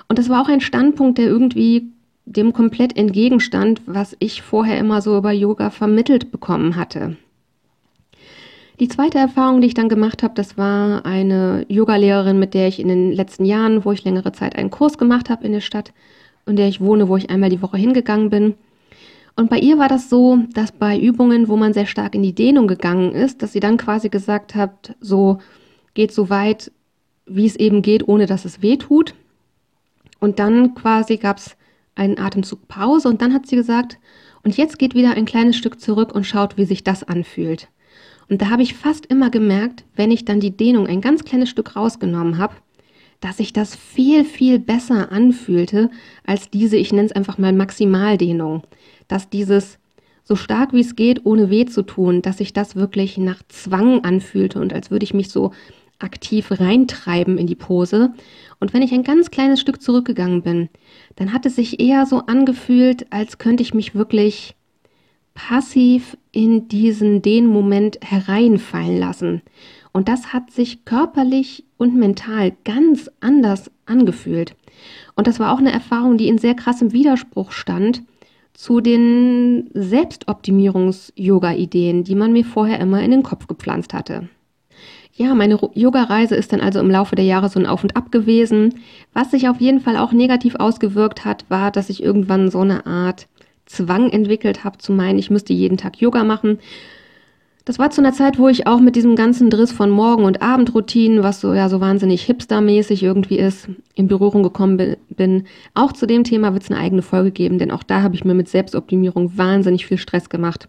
Und 0.08 0.18
das 0.18 0.28
war 0.28 0.42
auch 0.42 0.48
ein 0.48 0.60
Standpunkt, 0.60 1.18
der 1.18 1.26
irgendwie 1.26 1.90
dem 2.26 2.52
komplett 2.52 2.96
entgegenstand, 2.96 3.82
was 3.86 4.16
ich 4.18 4.42
vorher 4.42 4.78
immer 4.78 5.02
so 5.02 5.16
über 5.16 5.32
Yoga 5.32 5.70
vermittelt 5.70 6.32
bekommen 6.32 6.76
hatte. 6.76 7.16
Die 8.80 8.88
zweite 8.88 9.18
Erfahrung, 9.18 9.60
die 9.60 9.68
ich 9.68 9.74
dann 9.74 9.88
gemacht 9.88 10.24
habe, 10.24 10.34
das 10.34 10.58
war 10.58 11.06
eine 11.06 11.64
Yogalehrerin, 11.68 12.38
mit 12.38 12.54
der 12.54 12.66
ich 12.66 12.80
in 12.80 12.88
den 12.88 13.12
letzten 13.12 13.44
Jahren, 13.44 13.84
wo 13.84 13.92
ich 13.92 14.02
längere 14.02 14.32
Zeit 14.32 14.56
einen 14.56 14.70
Kurs 14.70 14.98
gemacht 14.98 15.30
habe 15.30 15.44
in 15.44 15.52
der 15.52 15.60
Stadt, 15.60 15.92
in 16.46 16.56
der 16.56 16.66
ich 16.66 16.80
wohne, 16.80 17.08
wo 17.08 17.16
ich 17.16 17.30
einmal 17.30 17.50
die 17.50 17.62
Woche 17.62 17.76
hingegangen 17.76 18.30
bin. 18.30 18.54
Und 19.36 19.50
bei 19.50 19.58
ihr 19.58 19.78
war 19.78 19.88
das 19.88 20.08
so, 20.08 20.38
dass 20.52 20.70
bei 20.70 20.98
Übungen, 20.98 21.48
wo 21.48 21.56
man 21.56 21.72
sehr 21.72 21.86
stark 21.86 22.14
in 22.14 22.22
die 22.22 22.34
Dehnung 22.34 22.68
gegangen 22.68 23.12
ist, 23.12 23.42
dass 23.42 23.52
sie 23.52 23.60
dann 23.60 23.76
quasi 23.76 24.08
gesagt 24.08 24.54
hat, 24.54 24.94
so 25.00 25.38
geht 25.94 26.12
so 26.12 26.30
weit, 26.30 26.70
wie 27.26 27.46
es 27.46 27.56
eben 27.56 27.82
geht, 27.82 28.06
ohne 28.06 28.26
dass 28.26 28.44
es 28.44 28.62
weh 28.62 28.76
tut. 28.76 29.14
Und 30.20 30.38
dann 30.38 30.74
quasi 30.74 31.16
gab 31.16 31.38
es 31.38 31.56
einen 31.96 32.18
Atemzug 32.18 32.68
Pause 32.68 33.08
und 33.08 33.22
dann 33.22 33.32
hat 33.32 33.46
sie 33.46 33.56
gesagt, 33.56 33.98
und 34.42 34.56
jetzt 34.56 34.78
geht 34.78 34.94
wieder 34.94 35.12
ein 35.12 35.24
kleines 35.24 35.56
Stück 35.56 35.80
zurück 35.80 36.14
und 36.14 36.24
schaut, 36.24 36.56
wie 36.56 36.64
sich 36.64 36.84
das 36.84 37.02
anfühlt. 37.02 37.68
Und 38.28 38.40
da 38.42 38.50
habe 38.50 38.62
ich 38.62 38.74
fast 38.74 39.06
immer 39.06 39.30
gemerkt, 39.30 39.84
wenn 39.96 40.10
ich 40.10 40.24
dann 40.24 40.40
die 40.40 40.56
Dehnung 40.56 40.86
ein 40.86 41.00
ganz 41.00 41.24
kleines 41.24 41.48
Stück 41.48 41.76
rausgenommen 41.76 42.38
habe, 42.38 42.54
dass 43.20 43.38
sich 43.38 43.52
das 43.52 43.74
viel, 43.74 44.24
viel 44.24 44.58
besser 44.58 45.10
anfühlte 45.12 45.90
als 46.26 46.50
diese, 46.50 46.76
ich 46.76 46.92
nenne 46.92 47.06
es 47.06 47.12
einfach 47.12 47.38
mal 47.38 47.52
Maximaldehnung. 47.52 48.62
Dass 49.14 49.30
dieses 49.30 49.78
so 50.24 50.34
stark 50.34 50.72
wie 50.72 50.80
es 50.80 50.96
geht, 50.96 51.24
ohne 51.24 51.48
weh 51.48 51.66
zu 51.66 51.82
tun, 51.82 52.20
dass 52.20 52.38
sich 52.38 52.52
das 52.52 52.74
wirklich 52.74 53.16
nach 53.16 53.44
Zwang 53.46 54.02
anfühlte 54.02 54.60
und 54.60 54.72
als 54.72 54.90
würde 54.90 55.04
ich 55.04 55.14
mich 55.14 55.28
so 55.28 55.52
aktiv 56.00 56.50
reintreiben 56.50 57.38
in 57.38 57.46
die 57.46 57.54
Pose. 57.54 58.12
Und 58.58 58.74
wenn 58.74 58.82
ich 58.82 58.92
ein 58.92 59.04
ganz 59.04 59.30
kleines 59.30 59.60
Stück 59.60 59.80
zurückgegangen 59.80 60.42
bin, 60.42 60.68
dann 61.14 61.32
hat 61.32 61.46
es 61.46 61.54
sich 61.54 61.78
eher 61.78 62.06
so 62.06 62.26
angefühlt, 62.26 63.06
als 63.12 63.38
könnte 63.38 63.62
ich 63.62 63.72
mich 63.72 63.94
wirklich 63.94 64.56
passiv 65.34 66.16
in 66.32 66.66
diesen 66.66 67.22
den 67.22 67.46
Moment 67.46 67.98
hereinfallen 68.02 68.98
lassen. 68.98 69.42
Und 69.92 70.08
das 70.08 70.32
hat 70.32 70.50
sich 70.50 70.84
körperlich 70.84 71.62
und 71.76 71.94
mental 71.94 72.52
ganz 72.64 73.08
anders 73.20 73.70
angefühlt. 73.86 74.56
Und 75.14 75.28
das 75.28 75.38
war 75.38 75.52
auch 75.52 75.58
eine 75.58 75.70
Erfahrung, 75.70 76.18
die 76.18 76.26
in 76.26 76.38
sehr 76.38 76.54
krassem 76.54 76.92
Widerspruch 76.92 77.52
stand 77.52 78.02
zu 78.54 78.80
den 78.80 79.70
Selbstoptimierungs-Yoga-Ideen, 79.74 82.04
die 82.04 82.14
man 82.14 82.32
mir 82.32 82.44
vorher 82.44 82.80
immer 82.80 83.02
in 83.02 83.10
den 83.10 83.22
Kopf 83.22 83.46
gepflanzt 83.46 83.92
hatte. 83.92 84.28
Ja, 85.16 85.34
meine 85.34 85.58
Yoga-Reise 85.74 86.34
ist 86.34 86.52
dann 86.52 86.60
also 86.60 86.80
im 86.80 86.90
Laufe 86.90 87.14
der 87.14 87.24
Jahre 87.24 87.48
so 87.48 87.60
ein 87.60 87.66
Auf 87.66 87.84
und 87.84 87.96
Ab 87.96 88.10
gewesen. 88.10 88.80
Was 89.12 89.30
sich 89.30 89.48
auf 89.48 89.60
jeden 89.60 89.80
Fall 89.80 89.96
auch 89.96 90.12
negativ 90.12 90.56
ausgewirkt 90.56 91.24
hat, 91.24 91.44
war, 91.48 91.70
dass 91.70 91.90
ich 91.90 92.02
irgendwann 92.02 92.50
so 92.50 92.60
eine 92.60 92.86
Art 92.86 93.28
Zwang 93.66 94.10
entwickelt 94.10 94.64
habe, 94.64 94.78
zu 94.78 94.92
meinen, 94.92 95.18
ich 95.18 95.30
müsste 95.30 95.52
jeden 95.52 95.76
Tag 95.76 96.00
Yoga 96.00 96.24
machen. 96.24 96.58
Das 97.66 97.78
war 97.78 97.88
zu 97.88 98.02
einer 98.02 98.12
Zeit, 98.12 98.38
wo 98.38 98.48
ich 98.48 98.66
auch 98.66 98.78
mit 98.78 98.94
diesem 98.94 99.16
ganzen 99.16 99.48
Driss 99.48 99.72
von 99.72 99.88
Morgen- 99.88 100.24
und 100.24 100.42
Abendroutinen, 100.42 101.22
was 101.22 101.40
so 101.40 101.54
ja 101.54 101.70
so 101.70 101.80
wahnsinnig 101.80 102.22
hipstermäßig 102.24 103.02
irgendwie 103.02 103.38
ist, 103.38 103.70
in 103.94 104.06
Berührung 104.06 104.42
gekommen 104.42 104.96
bin. 105.08 105.44
Auch 105.72 105.92
zu 105.92 106.06
dem 106.06 106.24
Thema 106.24 106.52
wird 106.52 106.64
es 106.64 106.70
eine 106.70 106.78
eigene 106.78 107.00
Folge 107.00 107.30
geben, 107.30 107.58
denn 107.58 107.70
auch 107.70 107.82
da 107.82 108.02
habe 108.02 108.14
ich 108.16 108.24
mir 108.24 108.34
mit 108.34 108.50
Selbstoptimierung 108.50 109.38
wahnsinnig 109.38 109.86
viel 109.86 109.96
Stress 109.96 110.28
gemacht. 110.28 110.68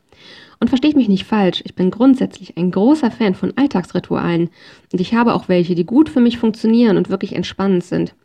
Und 0.62 0.70
versteht 0.70 0.96
mich 0.96 1.10
nicht 1.10 1.26
falsch, 1.26 1.62
ich 1.66 1.76
bin 1.76 1.92
grundsätzlich 1.92 2.56
ein 2.56 2.72
großer 2.72 3.12
Fan 3.12 3.36
von 3.36 3.52
Alltagsritualen 3.58 4.50
und 4.94 5.02
ich 5.02 5.14
habe 5.14 5.34
auch 5.34 5.50
welche, 5.50 5.76
die 5.76 5.86
gut 5.86 6.08
für 6.08 6.22
mich 6.22 6.38
funktionieren 6.38 6.96
und 6.96 7.10
wirklich 7.10 7.36
entspannend 7.36 7.84
sind. 7.84 8.16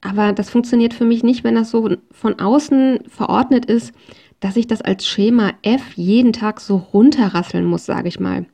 Aber 0.00 0.32
das 0.32 0.50
funktioniert 0.50 0.94
für 0.94 1.04
mich 1.04 1.22
nicht, 1.22 1.44
wenn 1.44 1.54
das 1.54 1.70
so 1.70 1.88
von 2.10 2.40
außen 2.40 3.04
verordnet 3.08 3.66
ist, 3.66 3.92
dass 4.40 4.56
ich 4.56 4.66
das 4.66 4.82
als 4.82 5.06
Schema 5.06 5.52
F 5.62 5.94
jeden 5.96 6.32
Tag 6.32 6.60
so 6.60 6.76
runterrasseln 6.76 7.64
muss, 7.64 7.86
sage 7.86 8.08
ich 8.08 8.18
mal. 8.18 8.46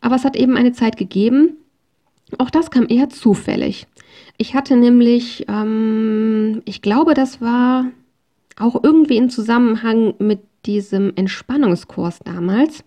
Aber 0.00 0.16
es 0.16 0.24
hat 0.24 0.36
eben 0.36 0.56
eine 0.56 0.72
Zeit 0.72 0.96
gegeben, 0.96 1.56
auch 2.38 2.50
das 2.50 2.70
kam 2.70 2.86
eher 2.88 3.08
zufällig. 3.08 3.86
Ich 4.36 4.54
hatte 4.54 4.76
nämlich, 4.76 5.46
ähm, 5.48 6.62
ich 6.64 6.82
glaube, 6.82 7.14
das 7.14 7.40
war 7.40 7.86
auch 8.58 8.82
irgendwie 8.82 9.16
in 9.16 9.30
Zusammenhang 9.30 10.14
mit 10.18 10.40
diesem 10.66 11.12
Entspannungskurs 11.16 12.20
damals, 12.24 12.84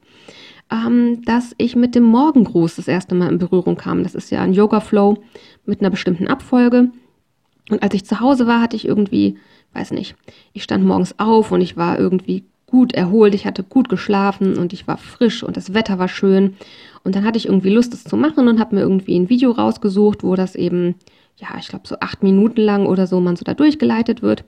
ähm, 0.71 1.21
dass 1.23 1.53
ich 1.57 1.75
mit 1.75 1.95
dem 1.95 2.03
Morgengruß 2.03 2.75
das 2.75 2.87
erste 2.87 3.15
Mal 3.15 3.29
in 3.29 3.37
Berührung 3.37 3.75
kam. 3.75 4.03
Das 4.03 4.15
ist 4.15 4.31
ja 4.31 4.41
ein 4.41 4.53
Yoga-Flow 4.53 5.17
mit 5.65 5.79
einer 5.79 5.89
bestimmten 5.89 6.27
Abfolge. 6.27 6.91
Und 7.69 7.83
als 7.83 7.93
ich 7.93 8.05
zu 8.05 8.19
Hause 8.19 8.47
war, 8.47 8.61
hatte 8.61 8.75
ich 8.75 8.87
irgendwie, 8.87 9.37
weiß 9.77 9.91
nicht, 9.91 10.15
ich 10.53 10.63
stand 10.63 10.83
morgens 10.83 11.19
auf 11.19 11.51
und 11.51 11.61
ich 11.61 11.77
war 11.77 11.99
irgendwie 11.99 12.43
gut 12.65 12.93
erholt, 12.93 13.33
ich 13.33 13.45
hatte 13.45 13.63
gut 13.63 13.87
geschlafen 13.87 14.57
und 14.57 14.73
ich 14.73 14.87
war 14.87 14.97
frisch 14.97 15.43
und 15.43 15.55
das 15.55 15.73
Wetter 15.73 15.99
war 15.99 16.09
schön. 16.09 16.55
Und 17.03 17.15
dann 17.15 17.23
hatte 17.23 17.37
ich 17.37 17.47
irgendwie 17.47 17.69
Lust, 17.69 17.93
das 17.93 18.03
zu 18.03 18.17
machen 18.17 18.47
und 18.47 18.59
habe 18.59 18.75
mir 18.75 18.81
irgendwie 18.81 19.17
ein 19.17 19.29
Video 19.29 19.51
rausgesucht, 19.51 20.23
wo 20.23 20.35
das 20.35 20.55
eben, 20.55 20.95
ja, 21.37 21.47
ich 21.59 21.69
glaube 21.69 21.87
so 21.87 21.97
acht 22.01 22.23
Minuten 22.23 22.61
lang 22.61 22.85
oder 22.85 23.07
so 23.07 23.21
man 23.21 23.37
so 23.37 23.45
da 23.45 23.53
durchgeleitet 23.53 24.21
wird. 24.21 24.43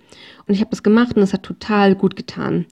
Und 0.46 0.54
ich 0.54 0.60
habe 0.60 0.72
das 0.72 0.84
gemacht 0.84 1.16
und 1.16 1.22
es 1.22 1.34
hat 1.34 1.44
total 1.44 1.96
gut 1.96 2.18
getan. 2.18 2.66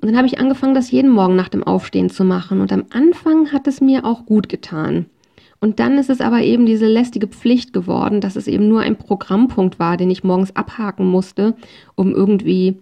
Und 0.00 0.08
dann 0.08 0.16
habe 0.16 0.28
ich 0.28 0.38
angefangen, 0.38 0.74
das 0.74 0.92
jeden 0.92 1.10
Morgen 1.10 1.34
nach 1.34 1.48
dem 1.48 1.64
Aufstehen 1.64 2.08
zu 2.08 2.22
machen. 2.22 2.60
Und 2.60 2.72
am 2.72 2.84
Anfang 2.90 3.50
hat 3.50 3.66
es 3.66 3.80
mir 3.80 4.04
auch 4.04 4.26
gut 4.26 4.48
getan. 4.48 5.06
Und 5.60 5.80
dann 5.80 5.98
ist 5.98 6.10
es 6.10 6.20
aber 6.20 6.42
eben 6.42 6.66
diese 6.66 6.86
lästige 6.86 7.26
Pflicht 7.26 7.72
geworden, 7.72 8.20
dass 8.20 8.36
es 8.36 8.46
eben 8.46 8.68
nur 8.68 8.80
ein 8.80 8.96
Programmpunkt 8.96 9.78
war, 9.78 9.96
den 9.96 10.10
ich 10.10 10.22
morgens 10.22 10.54
abhaken 10.54 11.06
musste, 11.06 11.54
um 11.96 12.14
irgendwie 12.14 12.78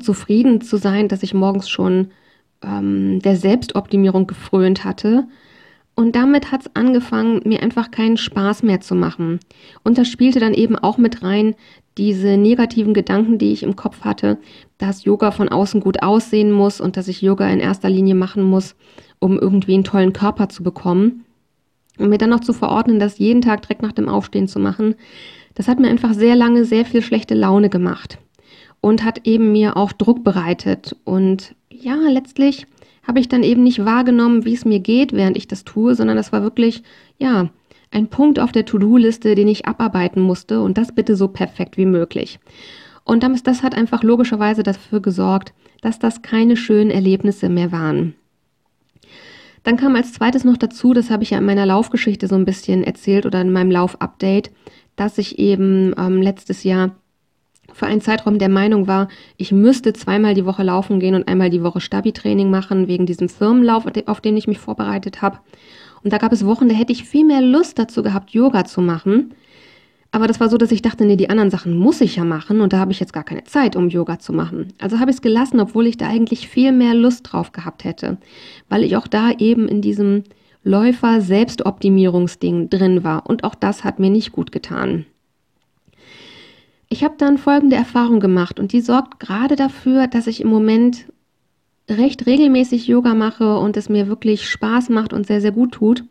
zufrieden 0.00 0.60
zu 0.60 0.76
sein, 0.76 1.08
dass 1.08 1.22
ich 1.22 1.32
morgens 1.32 1.68
schon 1.68 2.08
ähm, 2.62 3.20
der 3.20 3.36
Selbstoptimierung 3.36 4.26
gefrönt 4.26 4.84
hatte. 4.84 5.26
Und 5.94 6.14
damit 6.14 6.52
hat 6.52 6.62
es 6.62 6.76
angefangen, 6.76 7.40
mir 7.44 7.62
einfach 7.62 7.90
keinen 7.90 8.16
Spaß 8.16 8.62
mehr 8.62 8.80
zu 8.80 8.94
machen. 8.94 9.40
Und 9.82 9.96
das 9.96 10.08
spielte 10.08 10.40
dann 10.40 10.52
eben 10.52 10.76
auch 10.76 10.98
mit 10.98 11.22
rein, 11.22 11.54
diese 11.96 12.36
negativen 12.36 12.92
Gedanken, 12.92 13.38
die 13.38 13.52
ich 13.52 13.62
im 13.62 13.76
Kopf 13.76 14.02
hatte, 14.02 14.36
dass 14.76 15.04
Yoga 15.04 15.30
von 15.30 15.48
außen 15.48 15.80
gut 15.80 16.02
aussehen 16.02 16.52
muss 16.52 16.80
und 16.80 16.98
dass 16.98 17.08
ich 17.08 17.22
Yoga 17.22 17.48
in 17.48 17.60
erster 17.60 17.88
Linie 17.88 18.14
machen 18.14 18.42
muss, 18.42 18.76
um 19.18 19.38
irgendwie 19.38 19.72
einen 19.74 19.84
tollen 19.84 20.12
Körper 20.12 20.50
zu 20.50 20.62
bekommen. 20.62 21.24
Und 21.98 22.10
mir 22.10 22.18
dann 22.18 22.30
noch 22.30 22.40
zu 22.40 22.52
verordnen, 22.52 22.98
das 22.98 23.18
jeden 23.18 23.42
Tag 23.42 23.62
direkt 23.62 23.82
nach 23.82 23.92
dem 23.92 24.08
Aufstehen 24.08 24.48
zu 24.48 24.58
machen, 24.58 24.94
Das 25.56 25.68
hat 25.68 25.80
mir 25.80 25.88
einfach 25.88 26.12
sehr 26.12 26.36
lange 26.36 26.64
sehr 26.64 26.84
viel 26.84 27.02
schlechte 27.02 27.34
Laune 27.34 27.70
gemacht 27.70 28.18
und 28.80 29.02
hat 29.02 29.26
eben 29.26 29.52
mir 29.52 29.76
auch 29.76 29.92
Druck 29.92 30.22
bereitet. 30.22 30.94
Und 31.04 31.54
ja, 31.70 31.96
letztlich 32.08 32.66
habe 33.02 33.20
ich 33.20 33.28
dann 33.28 33.42
eben 33.42 33.62
nicht 33.62 33.84
wahrgenommen, 33.84 34.44
wie 34.44 34.54
es 34.54 34.64
mir 34.64 34.80
geht, 34.80 35.12
während 35.12 35.36
ich 35.36 35.48
das 35.48 35.64
tue, 35.64 35.94
sondern 35.94 36.16
das 36.16 36.30
war 36.30 36.42
wirklich, 36.42 36.82
ja, 37.18 37.48
ein 37.90 38.08
Punkt 38.08 38.38
auf 38.38 38.52
der 38.52 38.66
To-Do-Liste, 38.66 39.34
den 39.34 39.48
ich 39.48 39.66
abarbeiten 39.66 40.20
musste 40.20 40.60
und 40.60 40.76
das 40.76 40.94
bitte 40.94 41.16
so 41.16 41.28
perfekt 41.28 41.76
wie 41.76 41.86
möglich. 41.86 42.38
Und 43.04 43.22
das 43.22 43.62
hat 43.62 43.74
einfach 43.76 44.02
logischerweise 44.02 44.62
dafür 44.62 45.00
gesorgt, 45.00 45.54
dass 45.80 45.98
das 45.98 46.22
keine 46.22 46.56
schönen 46.56 46.90
Erlebnisse 46.90 47.48
mehr 47.48 47.72
waren. 47.72 48.14
Dann 49.66 49.76
kam 49.76 49.96
als 49.96 50.12
zweites 50.12 50.44
noch 50.44 50.56
dazu, 50.56 50.92
das 50.92 51.10
habe 51.10 51.24
ich 51.24 51.30
ja 51.30 51.38
in 51.38 51.44
meiner 51.44 51.66
Laufgeschichte 51.66 52.28
so 52.28 52.36
ein 52.36 52.44
bisschen 52.44 52.84
erzählt 52.84 53.26
oder 53.26 53.40
in 53.40 53.50
meinem 53.50 53.72
Lauf-Update, 53.72 54.52
dass 54.94 55.18
ich 55.18 55.40
eben 55.40 55.92
ähm, 55.98 56.22
letztes 56.22 56.62
Jahr 56.62 56.94
für 57.72 57.86
einen 57.86 58.00
Zeitraum 58.00 58.38
der 58.38 58.48
Meinung 58.48 58.86
war, 58.86 59.08
ich 59.36 59.50
müsste 59.50 59.92
zweimal 59.92 60.34
die 60.34 60.46
Woche 60.46 60.62
laufen 60.62 61.00
gehen 61.00 61.16
und 61.16 61.26
einmal 61.26 61.50
die 61.50 61.64
Woche 61.64 61.80
Stabi-Training 61.80 62.48
machen, 62.48 62.86
wegen 62.86 63.06
diesem 63.06 63.28
Firmenlauf, 63.28 63.86
auf 64.06 64.20
den 64.20 64.36
ich 64.36 64.46
mich 64.46 64.60
vorbereitet 64.60 65.20
habe. 65.20 65.40
Und 66.04 66.12
da 66.12 66.18
gab 66.18 66.32
es 66.32 66.46
Wochen, 66.46 66.68
da 66.68 66.74
hätte 66.76 66.92
ich 66.92 67.02
viel 67.02 67.24
mehr 67.24 67.40
Lust 67.40 67.76
dazu 67.76 68.04
gehabt, 68.04 68.30
Yoga 68.30 68.66
zu 68.66 68.80
machen. 68.80 69.34
Aber 70.12 70.26
das 70.26 70.40
war 70.40 70.48
so, 70.48 70.56
dass 70.56 70.72
ich 70.72 70.80
dachte, 70.82 71.04
nee, 71.04 71.16
die 71.16 71.30
anderen 71.30 71.50
Sachen 71.50 71.76
muss 71.76 72.00
ich 72.00 72.16
ja 72.16 72.24
machen 72.24 72.60
und 72.60 72.72
da 72.72 72.78
habe 72.78 72.90
ich 72.92 73.00
jetzt 73.00 73.12
gar 73.12 73.24
keine 73.24 73.44
Zeit, 73.44 73.76
um 73.76 73.88
Yoga 73.88 74.18
zu 74.18 74.32
machen. 74.32 74.72
Also 74.78 74.98
habe 74.98 75.10
ich 75.10 75.16
es 75.16 75.22
gelassen, 75.22 75.60
obwohl 75.60 75.86
ich 75.86 75.98
da 75.98 76.08
eigentlich 76.08 76.48
viel 76.48 76.72
mehr 76.72 76.94
Lust 76.94 77.32
drauf 77.32 77.52
gehabt 77.52 77.84
hätte, 77.84 78.16
weil 78.68 78.84
ich 78.84 78.96
auch 78.96 79.06
da 79.06 79.32
eben 79.32 79.68
in 79.68 79.82
diesem 79.82 80.24
Läufer-Selbstoptimierungsding 80.64 82.70
drin 82.70 83.04
war 83.04 83.26
und 83.26 83.44
auch 83.44 83.54
das 83.54 83.84
hat 83.84 83.98
mir 83.98 84.08
nicht 84.10 84.32
gut 84.32 84.52
getan. 84.52 85.04
Ich 86.88 87.04
habe 87.04 87.14
dann 87.18 87.38
folgende 87.38 87.76
Erfahrung 87.76 88.20
gemacht 88.20 88.60
und 88.60 88.72
die 88.72 88.80
sorgt 88.80 89.20
gerade 89.20 89.56
dafür, 89.56 90.06
dass 90.06 90.26
ich 90.26 90.40
im 90.40 90.48
Moment 90.48 91.06
recht 91.88 92.26
regelmäßig 92.26 92.86
Yoga 92.86 93.14
mache 93.14 93.58
und 93.58 93.76
es 93.76 93.88
mir 93.88 94.08
wirklich 94.08 94.48
Spaß 94.48 94.88
macht 94.88 95.12
und 95.12 95.26
sehr, 95.26 95.40
sehr 95.40 95.52
gut 95.52 95.72
tut. 95.72 96.04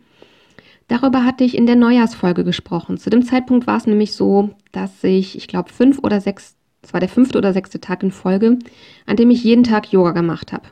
Darüber 0.87 1.25
hatte 1.25 1.43
ich 1.43 1.57
in 1.57 1.65
der 1.65 1.75
Neujahrsfolge 1.75 2.43
gesprochen. 2.43 2.97
Zu 2.97 3.09
dem 3.09 3.23
Zeitpunkt 3.25 3.65
war 3.65 3.77
es 3.77 3.87
nämlich 3.87 4.13
so, 4.13 4.51
dass 4.71 5.03
ich, 5.03 5.35
ich 5.35 5.47
glaube, 5.47 5.71
fünf 5.71 5.99
oder 5.99 6.21
sechs, 6.21 6.55
es 6.81 6.93
war 6.93 6.99
der 6.99 7.09
fünfte 7.09 7.37
oder 7.37 7.53
sechste 7.53 7.79
Tag 7.79 8.03
in 8.03 8.11
Folge, 8.11 8.59
an 9.05 9.15
dem 9.15 9.31
ich 9.31 9.43
jeden 9.43 9.63
Tag 9.63 9.91
Yoga 9.91 10.11
gemacht 10.11 10.53
habe. 10.53 10.67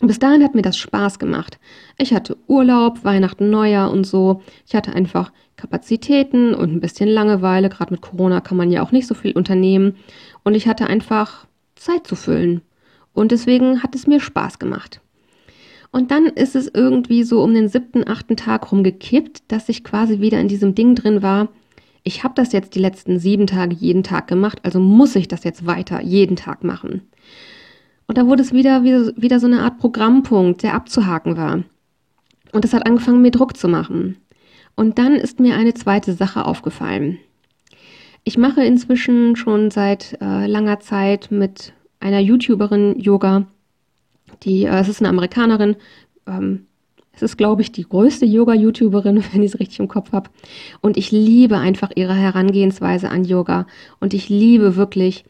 Bis 0.00 0.18
dahin 0.18 0.44
hat 0.44 0.54
mir 0.54 0.62
das 0.62 0.76
Spaß 0.76 1.18
gemacht. 1.18 1.58
Ich 1.96 2.12
hatte 2.12 2.36
Urlaub, 2.46 3.02
Weihnachten, 3.02 3.48
Neujahr 3.48 3.90
und 3.90 4.04
so. 4.04 4.42
Ich 4.66 4.74
hatte 4.74 4.92
einfach 4.92 5.32
Kapazitäten 5.56 6.54
und 6.54 6.70
ein 6.70 6.80
bisschen 6.80 7.08
Langeweile. 7.08 7.70
Gerade 7.70 7.94
mit 7.94 8.02
Corona 8.02 8.42
kann 8.42 8.58
man 8.58 8.70
ja 8.70 8.82
auch 8.82 8.92
nicht 8.92 9.06
so 9.06 9.14
viel 9.14 9.32
unternehmen. 9.32 9.96
Und 10.44 10.54
ich 10.54 10.68
hatte 10.68 10.86
einfach 10.86 11.46
Zeit 11.76 12.06
zu 12.06 12.14
füllen. 12.14 12.60
Und 13.14 13.32
deswegen 13.32 13.82
hat 13.82 13.94
es 13.94 14.06
mir 14.06 14.20
Spaß 14.20 14.58
gemacht. 14.58 15.00
Und 15.92 16.10
dann 16.10 16.26
ist 16.26 16.56
es 16.56 16.70
irgendwie 16.72 17.22
so 17.22 17.42
um 17.42 17.54
den 17.54 17.68
siebten, 17.68 18.06
achten 18.06 18.36
Tag 18.36 18.70
rumgekippt, 18.70 19.44
dass 19.48 19.68
ich 19.68 19.84
quasi 19.84 20.20
wieder 20.20 20.40
in 20.40 20.48
diesem 20.48 20.74
Ding 20.74 20.94
drin 20.94 21.22
war. 21.22 21.48
Ich 22.02 22.22
habe 22.22 22.34
das 22.34 22.52
jetzt 22.52 22.74
die 22.74 22.80
letzten 22.80 23.18
sieben 23.18 23.46
Tage 23.46 23.74
jeden 23.74 24.02
Tag 24.02 24.28
gemacht, 24.28 24.60
also 24.62 24.78
muss 24.78 25.16
ich 25.16 25.28
das 25.28 25.44
jetzt 25.44 25.66
weiter 25.66 26.00
jeden 26.02 26.36
Tag 26.36 26.62
machen. 26.62 27.02
Und 28.06 28.18
da 28.18 28.26
wurde 28.26 28.42
es 28.42 28.52
wieder, 28.52 28.84
wieder, 28.84 29.12
wieder 29.16 29.40
so 29.40 29.46
eine 29.46 29.62
Art 29.62 29.78
Programmpunkt, 29.78 30.62
der 30.62 30.74
abzuhaken 30.74 31.36
war. 31.36 31.64
Und 32.52 32.64
es 32.64 32.72
hat 32.72 32.86
angefangen, 32.86 33.22
mir 33.22 33.32
Druck 33.32 33.56
zu 33.56 33.68
machen. 33.68 34.16
Und 34.76 34.98
dann 34.98 35.14
ist 35.14 35.40
mir 35.40 35.56
eine 35.56 35.74
zweite 35.74 36.12
Sache 36.12 36.44
aufgefallen. 36.44 37.18
Ich 38.24 38.38
mache 38.38 38.64
inzwischen 38.64 39.36
schon 39.36 39.70
seit 39.70 40.18
äh, 40.20 40.46
langer 40.46 40.80
Zeit 40.80 41.30
mit 41.30 41.72
einer 42.00 42.20
YouTuberin 42.20 42.98
Yoga. 42.98 43.46
Die, 44.42 44.64
äh, 44.64 44.78
es 44.78 44.88
ist 44.88 45.00
eine 45.00 45.08
Amerikanerin. 45.08 45.76
Ähm, 46.26 46.66
es 47.12 47.22
ist, 47.22 47.38
glaube 47.38 47.62
ich, 47.62 47.72
die 47.72 47.84
größte 47.84 48.26
Yoga-YouTuberin, 48.26 49.24
wenn 49.32 49.42
ich 49.42 49.54
es 49.54 49.60
richtig 49.60 49.80
im 49.80 49.88
Kopf 49.88 50.12
habe. 50.12 50.30
Und 50.80 50.96
ich 50.96 51.10
liebe 51.10 51.58
einfach 51.58 51.90
ihre 51.94 52.14
Herangehensweise 52.14 53.10
an 53.10 53.24
Yoga. 53.24 53.66
Und 54.00 54.14
ich 54.14 54.28
liebe 54.28 54.76
wirklich 54.76 55.24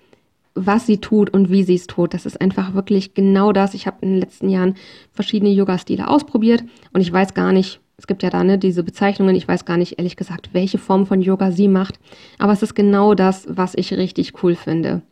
was 0.56 0.86
sie 0.86 0.98
tut 0.98 1.30
und 1.30 1.50
wie 1.50 1.62
sie 1.62 1.74
es 1.74 1.86
tut. 1.86 2.14
Das 2.14 2.26
ist 2.26 2.40
einfach 2.40 2.74
wirklich 2.74 3.14
genau 3.14 3.52
das. 3.52 3.74
Ich 3.74 3.86
habe 3.86 3.98
in 4.00 4.12
den 4.12 4.20
letzten 4.20 4.48
Jahren 4.48 4.74
verschiedene 5.12 5.52
Yoga-Stile 5.52 6.08
ausprobiert 6.08 6.64
und 6.92 7.02
ich 7.02 7.12
weiß 7.12 7.34
gar 7.34 7.52
nicht, 7.52 7.80
es 7.98 8.06
gibt 8.06 8.22
ja 8.22 8.30
da 8.30 8.42
ne, 8.42 8.58
diese 8.58 8.82
Bezeichnungen, 8.82 9.36
ich 9.36 9.46
weiß 9.46 9.64
gar 9.64 9.76
nicht 9.76 9.98
ehrlich 9.98 10.16
gesagt, 10.16 10.50
welche 10.52 10.78
Form 10.78 11.06
von 11.06 11.22
Yoga 11.22 11.50
sie 11.52 11.68
macht, 11.68 11.98
aber 12.38 12.52
es 12.52 12.62
ist 12.62 12.74
genau 12.74 13.14
das, 13.14 13.46
was 13.48 13.74
ich 13.74 13.92
richtig 13.92 14.42
cool 14.42 14.54
finde. 14.54 15.02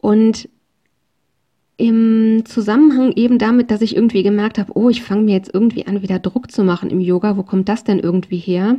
Und 0.00 0.48
im 1.76 2.44
Zusammenhang 2.46 3.12
eben 3.16 3.38
damit, 3.38 3.70
dass 3.70 3.82
ich 3.82 3.96
irgendwie 3.96 4.22
gemerkt 4.22 4.58
habe, 4.58 4.72
oh, 4.74 4.88
ich 4.88 5.02
fange 5.02 5.22
mir 5.22 5.34
jetzt 5.34 5.52
irgendwie 5.52 5.86
an, 5.86 6.02
wieder 6.02 6.18
Druck 6.18 6.50
zu 6.50 6.64
machen 6.64 6.90
im 6.90 7.00
Yoga, 7.00 7.36
wo 7.36 7.42
kommt 7.42 7.68
das 7.68 7.84
denn 7.84 7.98
irgendwie 7.98 8.38
her? 8.38 8.78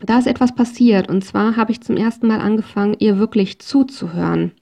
Da 0.00 0.18
ist 0.18 0.26
etwas 0.26 0.54
passiert 0.54 1.08
und 1.08 1.22
zwar 1.22 1.56
habe 1.56 1.70
ich 1.70 1.82
zum 1.82 1.96
ersten 1.96 2.26
Mal 2.26 2.40
angefangen, 2.40 2.96
ihr 2.98 3.18
wirklich 3.18 3.58
zuzuhören. 3.58 4.52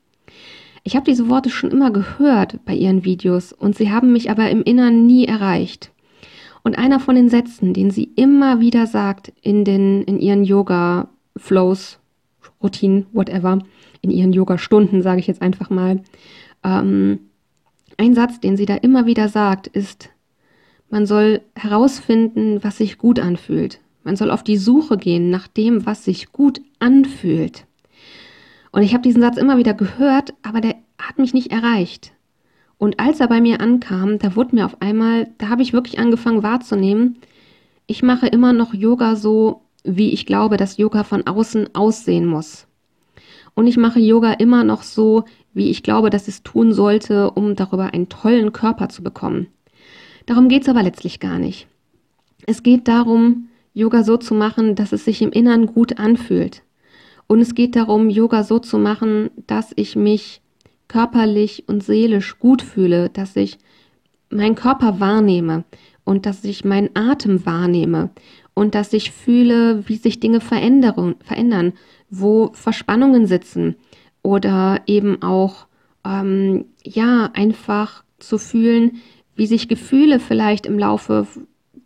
Ich 0.83 0.97
habe 0.97 1.05
diese 1.05 1.29
Worte 1.29 1.51
schon 1.51 1.71
immer 1.71 1.91
gehört 1.91 2.65
bei 2.65 2.75
ihren 2.75 3.05
Videos 3.05 3.53
und 3.53 3.77
sie 3.77 3.91
haben 3.91 4.13
mich 4.13 4.31
aber 4.31 4.51
im 4.51 4.63
Innern 4.63 5.07
nie 5.07 5.27
erreicht. 5.27 5.93
Und 6.63 6.79
einer 6.79 7.01
von 7.01 7.15
den 7.15 7.29
Sätzen, 7.29 7.73
den 7.73 7.91
sie 7.91 8.11
immer 8.17 8.61
wieder 8.61 8.87
sagt 8.87 9.33
in, 9.41 9.65
den, 9.65 10.03
in 10.03 10.19
ihren 10.19 10.45
Yoga-Flows, 10.45 11.99
Routinen, 12.63 13.07
whatever, 13.13 13.61
in 14.03 14.11
ihren 14.11 14.33
Yoga-Stunden, 14.33 15.01
sage 15.03 15.21
ich 15.21 15.27
jetzt 15.27 15.43
einfach 15.43 15.71
mal, 15.71 16.03
ähm, 16.65 17.21
ein 17.97 18.15
Satz, 18.15 18.41
den 18.41 18.57
sie 18.57 18.67
da 18.67 18.77
immer 18.77 19.07
wieder 19.07 19.29
sagt, 19.29 19.67
ist, 19.67 20.11
man 20.89 21.07
soll 21.07 21.43
herausfinden, 21.55 22.63
was 22.63 22.79
sich 22.79 22.99
gut 22.99 23.21
anfühlt. 23.21 23.81
Man 24.03 24.17
soll 24.17 24.31
auf 24.31 24.43
die 24.43 24.57
Suche 24.57 24.97
gehen 24.97 25.31
nach 25.31 25.47
dem, 25.47 25.87
was 25.87 26.05
sich 26.05 26.33
gut 26.33 26.61
anfühlt. 26.79 27.67
Und 28.73 28.83
ich 28.83 28.93
habe 28.93 29.03
diesen 29.03 29.21
Satz 29.21 29.37
immer 29.37 29.59
wieder 29.59 29.75
gehört, 29.75 30.35
aber 30.43 30.61
der 30.61 30.77
hat 30.99 31.19
mich 31.19 31.35
nicht 31.35 31.53
erreicht. 31.53 32.13
Und 32.79 32.99
als 32.99 33.21
er 33.21 33.29
bei 33.29 33.41
mir 33.41 33.61
ankam, 33.61 34.19
da 34.19 34.37
wurde 34.37 34.57
mir 34.57 34.65
auf 34.65 34.81
einmal, 34.81 35.29
da 35.39 35.49
habe 35.49 35.63
ich 35.63 35.73
wirklich 35.73 35.99
angefangen 35.99 36.43
wahrzunehmen, 36.43 37.19
ich 37.87 38.03
mache 38.03 38.29
immer 38.29 38.53
noch 38.53 38.73
Yoga 38.73 39.17
so, 39.17 39.63
wie 39.85 40.13
ich 40.13 40.25
glaube, 40.25 40.57
dass 40.57 40.77
Yoga 40.77 41.05
von 41.05 41.27
außen 41.27 41.75
aussehen 41.75 42.25
muss. 42.25 42.67
Und 43.55 43.67
ich 43.67 43.77
mache 43.77 44.01
Yoga 44.01 44.33
immer 44.33 44.65
noch 44.65 44.83
so, 44.83 45.25
wie 45.53 45.71
ich 45.71 45.83
glaube, 45.83 46.11
dass 46.11 46.29
es 46.29 46.43
tun 46.43 46.73
sollte, 46.73 47.31
um 47.31 47.57
darüber 47.57 47.93
einen 47.93 48.09
tollen 48.09 48.53
Körper 48.53 48.89
zu 48.89 49.03
bekommen. 49.03 49.49
Darum 50.27 50.49
geht 50.49 50.63
es 50.63 50.69
aber 50.69 50.83
letztlich 50.83 51.21
gar 51.21 51.39
nicht. 51.39 51.67
Es 52.47 52.63
geht 52.63 52.89
darum, 52.89 53.49
Yoga 53.75 54.03
so 54.03 54.17
zu 54.17 54.35
machen, 54.35 54.75
dass 54.75 54.93
es 54.93 55.05
sich 55.05 55.23
im 55.23 55.31
Innern 55.31 55.67
gut 55.67 55.99
anfühlt. 55.99 56.63
Und 57.27 57.41
es 57.41 57.55
geht 57.55 57.77
darum, 57.77 58.11
Yoga 58.11 58.43
so 58.43 58.59
zu 58.59 58.79
machen, 58.79 59.31
dass 59.47 59.73
ich 59.77 59.95
mich 59.95 60.41
körperlich 60.89 61.65
und 61.69 61.85
seelisch 61.85 62.39
gut 62.39 62.63
fühle, 62.63 63.09
dass 63.09 63.37
ich 63.37 63.59
meinen 64.31 64.57
Körper 64.57 64.99
wahrnehme 64.99 65.65
und 66.05 66.27
dass 66.27 66.43
ich 66.45 66.65
meinen 66.65 66.91
Atem 66.95 67.47
wahrnehme 67.47 68.11
und 68.61 68.75
dass 68.75 68.93
ich 68.93 69.11
fühle, 69.11 69.89
wie 69.89 69.97
sich 69.97 70.21
Dinge 70.21 70.43
verändern, 70.43 71.73
wo 72.11 72.51
Verspannungen 72.53 73.25
sitzen 73.27 73.77
oder 74.21 74.83
eben 74.87 75.23
auch, 75.23 75.67
ähm, 76.05 76.67
ja, 76.85 77.31
einfach 77.33 78.05
zu 78.19 78.37
fühlen, 78.37 79.01
wie 79.35 79.47
sich 79.47 79.67
Gefühle 79.67 80.21
vielleicht 80.21 80.67
im 80.67 80.79
Laufe 80.79 81.27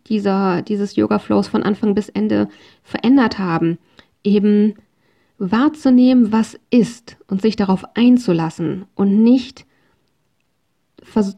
dieser, 0.07 0.63
dieses 0.63 0.97
Yoga-Flows 0.97 1.47
von 1.47 1.63
Anfang 1.63 1.95
bis 1.95 2.09
Ende 2.09 2.49
verändert 2.83 3.39
haben. 3.39 3.77
Eben 4.25 4.73
wahrzunehmen, 5.37 6.33
was 6.33 6.59
ist 6.71 7.15
und 7.29 7.41
sich 7.41 7.55
darauf 7.55 7.85
einzulassen 7.95 8.83
und 8.95 9.23
nicht 9.23 9.65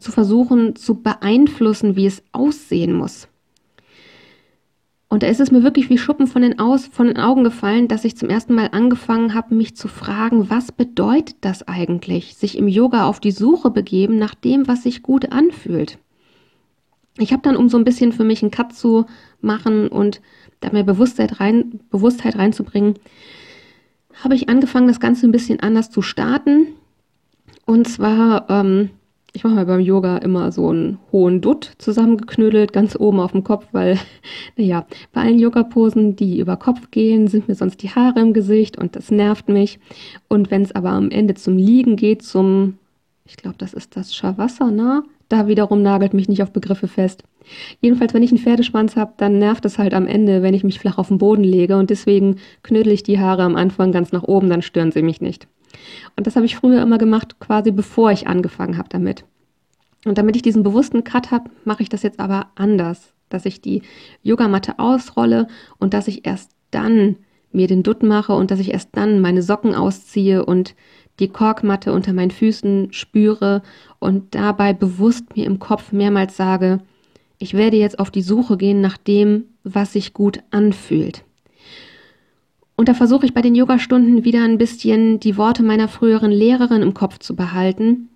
zu 0.00 0.10
versuchen 0.10 0.74
zu 0.74 1.00
beeinflussen, 1.00 1.94
wie 1.94 2.06
es 2.06 2.24
aussehen 2.32 2.92
muss. 2.92 3.28
Und 5.10 5.22
da 5.22 5.26
ist 5.26 5.40
es 5.40 5.50
mir 5.50 5.62
wirklich 5.62 5.88
wie 5.88 5.96
Schuppen 5.96 6.26
von 6.26 6.42
den, 6.42 6.58
Aus, 6.58 6.86
von 6.86 7.06
den 7.06 7.16
Augen 7.16 7.42
gefallen, 7.42 7.88
dass 7.88 8.04
ich 8.04 8.16
zum 8.16 8.28
ersten 8.28 8.54
Mal 8.54 8.68
angefangen 8.72 9.32
habe, 9.32 9.54
mich 9.54 9.74
zu 9.74 9.88
fragen, 9.88 10.50
was 10.50 10.70
bedeutet 10.70 11.36
das 11.40 11.66
eigentlich, 11.66 12.36
sich 12.36 12.58
im 12.58 12.68
Yoga 12.68 13.06
auf 13.06 13.18
die 13.18 13.30
Suche 13.30 13.70
begeben 13.70 14.18
nach 14.18 14.34
dem, 14.34 14.68
was 14.68 14.82
sich 14.82 15.02
gut 15.02 15.32
anfühlt. 15.32 15.98
Ich 17.16 17.32
habe 17.32 17.42
dann, 17.42 17.56
um 17.56 17.70
so 17.70 17.78
ein 17.78 17.84
bisschen 17.84 18.12
für 18.12 18.24
mich 18.24 18.42
einen 18.42 18.50
Cut 18.50 18.74
zu 18.74 19.06
machen 19.40 19.88
und 19.88 20.20
da 20.60 20.70
mehr 20.70 20.84
Bewusstheit, 20.84 21.40
rein, 21.40 21.80
Bewusstheit 21.90 22.36
reinzubringen, 22.36 22.94
habe 24.22 24.34
ich 24.34 24.48
angefangen, 24.48 24.88
das 24.88 25.00
Ganze 25.00 25.26
ein 25.26 25.32
bisschen 25.32 25.60
anders 25.60 25.90
zu 25.90 26.02
starten. 26.02 26.66
Und 27.64 27.88
zwar 27.88 28.48
ähm, 28.50 28.90
ich 29.32 29.44
mache 29.44 29.54
mal 29.54 29.66
beim 29.66 29.80
Yoga 29.80 30.18
immer 30.18 30.50
so 30.52 30.68
einen 30.68 30.98
hohen 31.12 31.40
Dutt 31.40 31.72
zusammengeknödelt, 31.78 32.72
ganz 32.72 32.96
oben 32.98 33.20
auf 33.20 33.32
dem 33.32 33.44
Kopf, 33.44 33.66
weil, 33.72 33.98
naja, 34.56 34.86
bei 35.12 35.22
allen 35.22 35.38
Yoga-Posen, 35.38 36.16
die 36.16 36.38
über 36.38 36.56
Kopf 36.56 36.90
gehen, 36.90 37.28
sind 37.28 37.48
mir 37.48 37.54
sonst 37.54 37.82
die 37.82 37.90
Haare 37.90 38.20
im 38.20 38.32
Gesicht 38.32 38.78
und 38.78 38.96
das 38.96 39.10
nervt 39.10 39.48
mich. 39.48 39.78
Und 40.28 40.50
wenn 40.50 40.62
es 40.62 40.74
aber 40.74 40.90
am 40.90 41.10
Ende 41.10 41.34
zum 41.34 41.56
Liegen 41.56 41.96
geht, 41.96 42.22
zum, 42.22 42.78
ich 43.26 43.36
glaube, 43.36 43.56
das 43.58 43.74
ist 43.74 43.96
das 43.96 44.14
Shavasana, 44.14 45.04
da 45.28 45.46
wiederum 45.46 45.82
nagelt 45.82 46.14
mich 46.14 46.28
nicht 46.28 46.42
auf 46.42 46.52
Begriffe 46.52 46.88
fest. 46.88 47.22
Jedenfalls, 47.80 48.14
wenn 48.14 48.22
ich 48.22 48.30
einen 48.30 48.40
Pferdeschwanz 48.40 48.96
habe, 48.96 49.12
dann 49.18 49.38
nervt 49.38 49.64
es 49.66 49.78
halt 49.78 49.92
am 49.92 50.06
Ende, 50.06 50.42
wenn 50.42 50.54
ich 50.54 50.64
mich 50.64 50.78
flach 50.78 50.96
auf 50.96 51.08
den 51.08 51.18
Boden 51.18 51.44
lege 51.44 51.76
und 51.76 51.90
deswegen 51.90 52.36
knödel 52.62 52.92
ich 52.92 53.02
die 53.02 53.18
Haare 53.18 53.42
am 53.42 53.56
Anfang 53.56 53.92
ganz 53.92 54.10
nach 54.12 54.22
oben, 54.22 54.48
dann 54.48 54.62
stören 54.62 54.90
sie 54.90 55.02
mich 55.02 55.20
nicht. 55.20 55.48
Und 56.16 56.26
das 56.26 56.36
habe 56.36 56.46
ich 56.46 56.56
früher 56.56 56.82
immer 56.82 56.98
gemacht, 56.98 57.38
quasi 57.40 57.70
bevor 57.70 58.10
ich 58.10 58.26
angefangen 58.26 58.78
habe 58.78 58.88
damit. 58.88 59.24
Und 60.04 60.18
damit 60.18 60.36
ich 60.36 60.42
diesen 60.42 60.62
bewussten 60.62 61.04
Cut 61.04 61.30
habe, 61.30 61.50
mache 61.64 61.82
ich 61.82 61.88
das 61.88 62.02
jetzt 62.02 62.20
aber 62.20 62.48
anders, 62.54 63.12
dass 63.28 63.46
ich 63.46 63.60
die 63.60 63.82
Yogamatte 64.22 64.78
ausrolle 64.78 65.48
und 65.78 65.94
dass 65.94 66.08
ich 66.08 66.26
erst 66.26 66.50
dann 66.70 67.16
mir 67.52 67.66
den 67.66 67.82
Dutt 67.82 68.02
mache 68.02 68.34
und 68.34 68.50
dass 68.50 68.60
ich 68.60 68.72
erst 68.72 68.90
dann 68.92 69.20
meine 69.20 69.42
Socken 69.42 69.74
ausziehe 69.74 70.44
und 70.44 70.74
die 71.18 71.28
Korkmatte 71.28 71.92
unter 71.92 72.12
meinen 72.12 72.30
Füßen 72.30 72.92
spüre 72.92 73.62
und 73.98 74.34
dabei 74.34 74.72
bewusst 74.72 75.36
mir 75.36 75.46
im 75.46 75.58
Kopf 75.58 75.92
mehrmals 75.92 76.36
sage, 76.36 76.80
ich 77.38 77.54
werde 77.54 77.76
jetzt 77.76 77.98
auf 77.98 78.10
die 78.10 78.22
Suche 78.22 78.56
gehen 78.56 78.80
nach 78.80 78.96
dem, 78.96 79.44
was 79.64 79.92
sich 79.92 80.12
gut 80.12 80.40
anfühlt. 80.50 81.24
Und 82.78 82.88
da 82.88 82.94
versuche 82.94 83.26
ich 83.26 83.34
bei 83.34 83.42
den 83.42 83.56
Yogastunden 83.56 84.24
wieder 84.24 84.44
ein 84.44 84.56
bisschen 84.56 85.18
die 85.18 85.36
Worte 85.36 85.64
meiner 85.64 85.88
früheren 85.88 86.30
Lehrerin 86.30 86.80
im 86.80 86.94
Kopf 86.94 87.18
zu 87.18 87.34
behalten. 87.34 88.08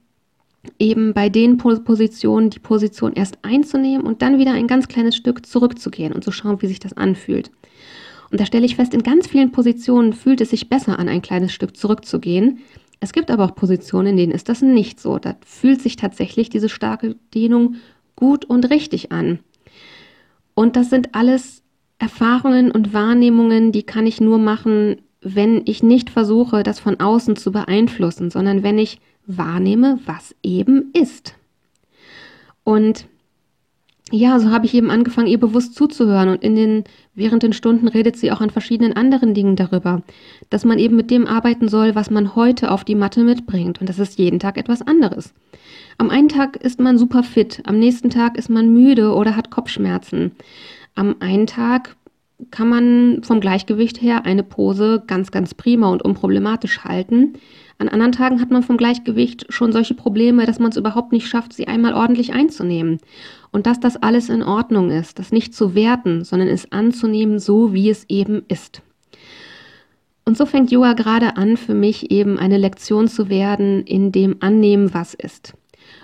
Eben 0.78 1.14
bei 1.14 1.28
den 1.28 1.56
Positionen 1.56 2.48
die 2.48 2.60
Position 2.60 3.12
erst 3.12 3.40
einzunehmen 3.42 4.06
und 4.06 4.22
dann 4.22 4.38
wieder 4.38 4.52
ein 4.52 4.68
ganz 4.68 4.86
kleines 4.86 5.16
Stück 5.16 5.44
zurückzugehen 5.46 6.12
und 6.12 6.22
zu 6.22 6.30
schauen, 6.30 6.62
wie 6.62 6.68
sich 6.68 6.78
das 6.78 6.92
anfühlt. 6.92 7.50
Und 8.30 8.40
da 8.40 8.46
stelle 8.46 8.64
ich 8.64 8.76
fest, 8.76 8.94
in 8.94 9.02
ganz 9.02 9.26
vielen 9.26 9.50
Positionen 9.50 10.12
fühlt 10.12 10.40
es 10.40 10.50
sich 10.50 10.68
besser 10.68 10.96
an, 10.96 11.08
ein 11.08 11.22
kleines 11.22 11.52
Stück 11.52 11.76
zurückzugehen. 11.76 12.60
Es 13.00 13.12
gibt 13.12 13.32
aber 13.32 13.46
auch 13.46 13.56
Positionen, 13.56 14.10
in 14.10 14.16
denen 14.16 14.32
ist 14.32 14.48
das 14.48 14.62
nicht 14.62 15.00
so. 15.00 15.18
Da 15.18 15.34
fühlt 15.44 15.82
sich 15.82 15.96
tatsächlich 15.96 16.50
diese 16.50 16.68
starke 16.68 17.16
Dehnung 17.34 17.74
gut 18.14 18.44
und 18.44 18.70
richtig 18.70 19.10
an. 19.10 19.40
Und 20.54 20.76
das 20.76 20.88
sind 20.88 21.16
alles 21.16 21.61
Erfahrungen 22.02 22.72
und 22.72 22.92
Wahrnehmungen, 22.92 23.70
die 23.70 23.84
kann 23.84 24.08
ich 24.08 24.20
nur 24.20 24.38
machen, 24.38 24.96
wenn 25.20 25.62
ich 25.66 25.84
nicht 25.84 26.10
versuche, 26.10 26.64
das 26.64 26.80
von 26.80 26.98
außen 26.98 27.36
zu 27.36 27.52
beeinflussen, 27.52 28.28
sondern 28.28 28.64
wenn 28.64 28.76
ich 28.76 28.98
wahrnehme, 29.24 30.00
was 30.04 30.34
eben 30.42 30.90
ist. 30.94 31.36
Und 32.64 33.06
ja, 34.10 34.40
so 34.40 34.50
habe 34.50 34.66
ich 34.66 34.74
eben 34.74 34.90
angefangen, 34.90 35.28
ihr 35.28 35.38
bewusst 35.38 35.76
zuzuhören 35.76 36.28
und 36.28 36.42
in 36.42 36.56
den 36.56 36.84
während 37.14 37.44
den 37.44 37.52
Stunden 37.52 37.86
redet 37.86 38.16
sie 38.16 38.32
auch 38.32 38.40
an 38.40 38.50
verschiedenen 38.50 38.94
anderen 38.94 39.32
Dingen 39.32 39.54
darüber, 39.54 40.02
dass 40.50 40.64
man 40.64 40.80
eben 40.80 40.96
mit 40.96 41.08
dem 41.10 41.28
arbeiten 41.28 41.68
soll, 41.68 41.94
was 41.94 42.10
man 42.10 42.34
heute 42.34 42.72
auf 42.72 42.82
die 42.82 42.96
Matte 42.96 43.22
mitbringt 43.22 43.80
und 43.80 43.88
das 43.88 44.00
ist 44.00 44.18
jeden 44.18 44.40
Tag 44.40 44.58
etwas 44.58 44.82
anderes. 44.82 45.32
Am 45.98 46.10
einen 46.10 46.28
Tag 46.28 46.56
ist 46.56 46.80
man 46.80 46.98
super 46.98 47.22
fit, 47.22 47.62
am 47.64 47.78
nächsten 47.78 48.10
Tag 48.10 48.36
ist 48.36 48.50
man 48.50 48.74
müde 48.74 49.14
oder 49.14 49.36
hat 49.36 49.50
Kopfschmerzen. 49.50 50.32
Am 50.94 51.16
einen 51.20 51.46
Tag 51.46 51.96
kann 52.50 52.68
man 52.68 53.22
vom 53.22 53.40
Gleichgewicht 53.40 54.02
her 54.02 54.24
eine 54.24 54.42
Pose 54.42 55.02
ganz, 55.06 55.30
ganz 55.30 55.54
prima 55.54 55.88
und 55.88 56.02
unproblematisch 56.02 56.84
halten. 56.84 57.34
An 57.78 57.88
anderen 57.88 58.12
Tagen 58.12 58.40
hat 58.40 58.50
man 58.50 58.62
vom 58.62 58.76
Gleichgewicht 58.76 59.46
schon 59.48 59.72
solche 59.72 59.94
Probleme, 59.94 60.46
dass 60.46 60.58
man 60.58 60.70
es 60.70 60.76
überhaupt 60.76 61.12
nicht 61.12 61.28
schafft, 61.28 61.52
sie 61.52 61.68
einmal 61.68 61.94
ordentlich 61.94 62.32
einzunehmen. 62.32 62.98
Und 63.50 63.66
dass 63.66 63.80
das 63.80 63.96
alles 63.96 64.28
in 64.28 64.42
Ordnung 64.42 64.90
ist, 64.90 65.18
das 65.18 65.32
nicht 65.32 65.54
zu 65.54 65.74
werten, 65.74 66.24
sondern 66.24 66.48
es 66.48 66.70
anzunehmen, 66.72 67.38
so 67.38 67.72
wie 67.72 67.90
es 67.90 68.04
eben 68.08 68.42
ist. 68.48 68.82
Und 70.24 70.36
so 70.36 70.46
fängt 70.46 70.70
Yoga 70.70 70.92
gerade 70.92 71.36
an, 71.36 71.56
für 71.56 71.74
mich 71.74 72.10
eben 72.10 72.38
eine 72.38 72.58
Lektion 72.58 73.08
zu 73.08 73.28
werden 73.28 73.84
in 73.84 74.12
dem 74.12 74.36
Annehmen, 74.40 74.94
was 74.94 75.14
ist. 75.14 75.54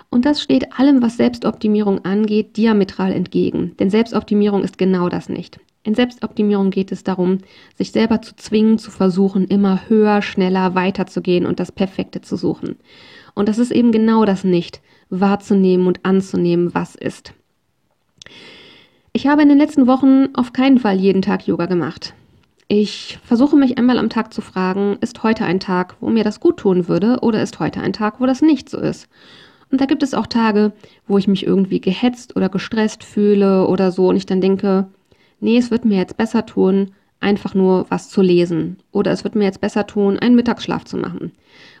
Und 0.09 0.25
das 0.25 0.41
steht 0.41 0.79
allem, 0.79 1.01
was 1.01 1.17
Selbstoptimierung 1.17 2.03
angeht, 2.03 2.57
diametral 2.57 3.11
entgegen. 3.11 3.75
Denn 3.77 3.89
Selbstoptimierung 3.89 4.63
ist 4.63 4.77
genau 4.77 5.07
das 5.07 5.29
nicht. 5.29 5.59
In 5.83 5.95
Selbstoptimierung 5.95 6.71
geht 6.71 6.91
es 6.91 7.03
darum, 7.03 7.39
sich 7.75 7.91
selber 7.91 8.21
zu 8.21 8.35
zwingen, 8.35 8.79
zu 8.79 8.91
versuchen, 8.91 9.45
immer 9.45 9.87
höher, 9.87 10.21
schneller 10.21 10.75
weiterzugehen 10.75 11.45
und 11.45 11.59
das 11.59 11.71
Perfekte 11.71 12.21
zu 12.21 12.35
suchen. 12.35 12.77
Und 13.33 13.47
das 13.47 13.59
ist 13.59 13.71
eben 13.71 13.91
genau 13.91 14.25
das 14.25 14.43
nicht, 14.43 14.81
wahrzunehmen 15.09 15.87
und 15.87 16.05
anzunehmen, 16.05 16.73
was 16.73 16.95
ist. 16.95 17.33
Ich 19.13 19.27
habe 19.27 19.41
in 19.41 19.49
den 19.49 19.57
letzten 19.57 19.87
Wochen 19.87 20.29
auf 20.33 20.53
keinen 20.53 20.79
Fall 20.79 20.99
jeden 20.99 21.21
Tag 21.21 21.47
Yoga 21.47 21.65
gemacht. 21.65 22.13
Ich 22.67 23.17
versuche 23.23 23.55
mich 23.55 23.77
einmal 23.77 23.97
am 23.97 24.09
Tag 24.09 24.33
zu 24.33 24.41
fragen, 24.41 24.97
ist 25.01 25.23
heute 25.23 25.45
ein 25.45 25.59
Tag, 25.59 25.95
wo 26.01 26.09
mir 26.09 26.23
das 26.23 26.39
gut 26.39 26.57
tun 26.57 26.87
würde, 26.87 27.19
oder 27.21 27.41
ist 27.41 27.59
heute 27.59 27.81
ein 27.81 27.93
Tag, 27.93 28.19
wo 28.19 28.27
das 28.27 28.41
nicht 28.41 28.69
so 28.69 28.77
ist? 28.77 29.07
Und 29.71 29.81
da 29.81 29.85
gibt 29.85 30.03
es 30.03 30.13
auch 30.13 30.27
Tage, 30.27 30.71
wo 31.07 31.17
ich 31.17 31.27
mich 31.27 31.45
irgendwie 31.45 31.79
gehetzt 31.79 32.35
oder 32.35 32.49
gestresst 32.49 33.03
fühle 33.03 33.67
oder 33.67 33.91
so 33.91 34.09
und 34.09 34.15
ich 34.15 34.25
dann 34.25 34.41
denke, 34.41 34.87
nee, 35.39 35.57
es 35.57 35.71
wird 35.71 35.85
mir 35.85 35.97
jetzt 35.97 36.17
besser 36.17 36.45
tun, 36.45 36.91
einfach 37.19 37.53
nur 37.53 37.85
was 37.89 38.09
zu 38.09 38.21
lesen. 38.21 38.77
Oder 38.91 39.11
es 39.11 39.23
wird 39.23 39.35
mir 39.35 39.43
jetzt 39.43 39.61
besser 39.61 39.85
tun, 39.85 40.17
einen 40.17 40.35
Mittagsschlaf 40.35 40.85
zu 40.85 40.97
machen. 40.97 41.33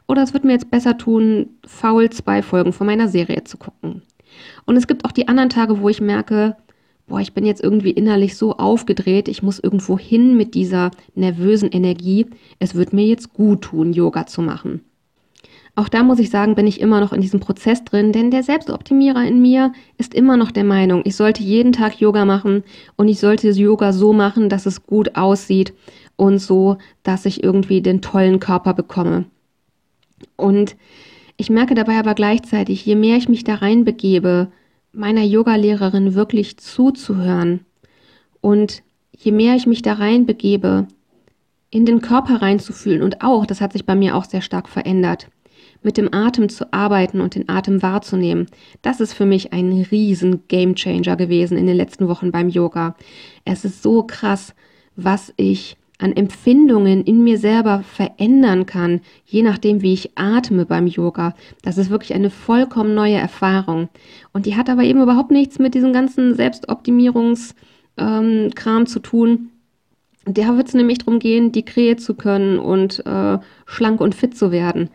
Oder 0.07 0.23
es 0.23 0.33
wird 0.33 0.43
mir 0.43 0.53
jetzt 0.53 0.71
besser 0.71 0.97
tun, 0.97 1.49
faul 1.65 2.09
zwei 2.09 2.41
Folgen 2.41 2.73
von 2.73 2.87
meiner 2.87 3.07
Serie 3.07 3.43
zu 3.43 3.57
gucken. 3.57 4.01
Und 4.65 4.75
es 4.75 4.87
gibt 4.87 5.05
auch 5.05 5.11
die 5.11 5.27
anderen 5.27 5.49
Tage, 5.49 5.81
wo 5.81 5.89
ich 5.89 6.01
merke, 6.01 6.55
boah, 7.07 7.19
ich 7.19 7.33
bin 7.33 7.45
jetzt 7.45 7.63
irgendwie 7.63 7.91
innerlich 7.91 8.37
so 8.37 8.57
aufgedreht, 8.57 9.27
ich 9.27 9.41
muss 9.43 9.59
irgendwo 9.59 9.97
hin 9.97 10.37
mit 10.37 10.53
dieser 10.53 10.91
nervösen 11.15 11.69
Energie. 11.71 12.27
Es 12.59 12.75
wird 12.75 12.93
mir 12.93 13.05
jetzt 13.05 13.33
gut 13.33 13.61
tun, 13.61 13.93
Yoga 13.93 14.27
zu 14.27 14.41
machen. 14.41 14.81
Auch 15.79 15.87
da 15.87 16.03
muss 16.03 16.19
ich 16.19 16.29
sagen, 16.29 16.55
bin 16.55 16.67
ich 16.67 16.81
immer 16.81 16.99
noch 16.99 17.13
in 17.13 17.21
diesem 17.21 17.39
Prozess 17.39 17.85
drin, 17.85 18.11
denn 18.11 18.31
der 18.31 18.43
Selbstoptimierer 18.43 19.23
in 19.23 19.41
mir 19.41 19.71
ist 19.97 20.13
immer 20.13 20.35
noch 20.35 20.51
der 20.51 20.65
Meinung, 20.65 21.03
ich 21.05 21.15
sollte 21.15 21.41
jeden 21.41 21.71
Tag 21.71 22.01
Yoga 22.01 22.25
machen 22.25 22.65
und 22.97 23.07
ich 23.07 23.21
sollte 23.21 23.47
Yoga 23.47 23.93
so 23.93 24.11
machen, 24.11 24.49
dass 24.49 24.65
es 24.65 24.83
gut 24.85 25.15
aussieht 25.15 25.73
und 26.17 26.39
so, 26.39 26.79
dass 27.03 27.25
ich 27.25 27.45
irgendwie 27.45 27.81
den 27.81 28.01
tollen 28.01 28.41
Körper 28.41 28.73
bekomme. 28.73 29.23
Und 30.35 30.75
ich 31.37 31.49
merke 31.49 31.75
dabei 31.75 31.97
aber 31.97 32.13
gleichzeitig, 32.13 32.85
je 32.85 32.95
mehr 32.95 33.15
ich 33.15 33.29
mich 33.29 33.45
da 33.45 33.55
reinbegebe, 33.55 34.51
meiner 34.91 35.23
Yogalehrerin 35.23 36.13
wirklich 36.13 36.57
zuzuhören 36.57 37.61
und 38.41 38.83
je 39.17 39.31
mehr 39.31 39.55
ich 39.55 39.65
mich 39.65 39.81
da 39.81 39.93
reinbegebe, 39.93 40.87
in 41.69 41.85
den 41.85 42.01
Körper 42.01 42.41
reinzufühlen 42.41 43.01
und 43.01 43.21
auch, 43.21 43.45
das 43.45 43.61
hat 43.61 43.71
sich 43.71 43.85
bei 43.85 43.95
mir 43.95 44.17
auch 44.17 44.25
sehr 44.25 44.41
stark 44.41 44.67
verändert, 44.67 45.29
mit 45.81 45.97
dem 45.97 46.13
Atem 46.13 46.49
zu 46.49 46.71
arbeiten 46.73 47.21
und 47.21 47.35
den 47.35 47.47
Atem 47.49 47.81
wahrzunehmen, 47.81 48.47
das 48.81 48.99
ist 48.99 49.13
für 49.13 49.25
mich 49.25 49.53
ein 49.53 49.85
riesen 49.91 50.43
Gamechanger 50.47 51.15
gewesen 51.15 51.57
in 51.57 51.67
den 51.67 51.77
letzten 51.77 52.07
Wochen 52.07 52.31
beim 52.31 52.49
Yoga. 52.49 52.95
Es 53.45 53.65
ist 53.65 53.81
so 53.81 54.03
krass, 54.03 54.53
was 54.95 55.33
ich 55.37 55.77
an 55.99 56.15
Empfindungen 56.15 57.03
in 57.03 57.23
mir 57.23 57.37
selber 57.37 57.83
verändern 57.83 58.65
kann, 58.65 59.01
je 59.25 59.43
nachdem, 59.43 59.81
wie 59.81 59.93
ich 59.93 60.17
atme 60.17 60.65
beim 60.65 60.87
Yoga. 60.87 61.35
Das 61.61 61.77
ist 61.77 61.89
wirklich 61.89 62.13
eine 62.13 62.29
vollkommen 62.29 62.95
neue 62.95 63.17
Erfahrung. 63.17 63.89
Und 64.31 64.45
die 64.45 64.55
hat 64.55 64.69
aber 64.69 64.83
eben 64.83 65.01
überhaupt 65.01 65.31
nichts 65.31 65.59
mit 65.59 65.73
diesem 65.73 65.91
ganzen 65.91 66.35
Selbstoptimierungskram 66.35 67.53
ähm, 67.97 68.85
zu 68.85 68.99
tun. 68.99 69.49
Der 70.25 70.55
wird 70.55 70.69
es 70.69 70.73
nämlich 70.73 70.99
darum 70.99 71.19
gehen, 71.19 71.51
die 71.51 71.65
Krähe 71.65 71.97
zu 71.97 72.13
können 72.13 72.59
und 72.59 73.05
äh, 73.05 73.37
schlank 73.65 73.99
und 73.99 74.15
fit 74.15 74.37
zu 74.37 74.51
werden. 74.51 74.89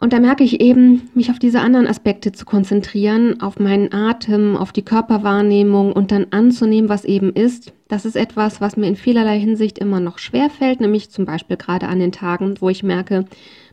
Und 0.00 0.14
da 0.14 0.18
merke 0.18 0.42
ich 0.44 0.62
eben, 0.62 1.10
mich 1.14 1.30
auf 1.30 1.38
diese 1.38 1.60
anderen 1.60 1.86
Aspekte 1.86 2.32
zu 2.32 2.46
konzentrieren, 2.46 3.42
auf 3.42 3.58
meinen 3.58 3.92
Atem, 3.92 4.56
auf 4.56 4.72
die 4.72 4.82
Körperwahrnehmung 4.82 5.92
und 5.92 6.10
dann 6.10 6.28
anzunehmen, 6.30 6.88
was 6.88 7.04
eben 7.04 7.34
ist. 7.34 7.74
Das 7.88 8.06
ist 8.06 8.16
etwas, 8.16 8.62
was 8.62 8.78
mir 8.78 8.86
in 8.86 8.96
vielerlei 8.96 9.38
Hinsicht 9.38 9.78
immer 9.78 10.00
noch 10.00 10.18
schwer 10.18 10.48
fällt, 10.48 10.80
nämlich 10.80 11.10
zum 11.10 11.26
Beispiel 11.26 11.58
gerade 11.58 11.86
an 11.86 11.98
den 11.98 12.12
Tagen, 12.12 12.54
wo 12.60 12.70
ich 12.70 12.82
merke, 12.82 13.26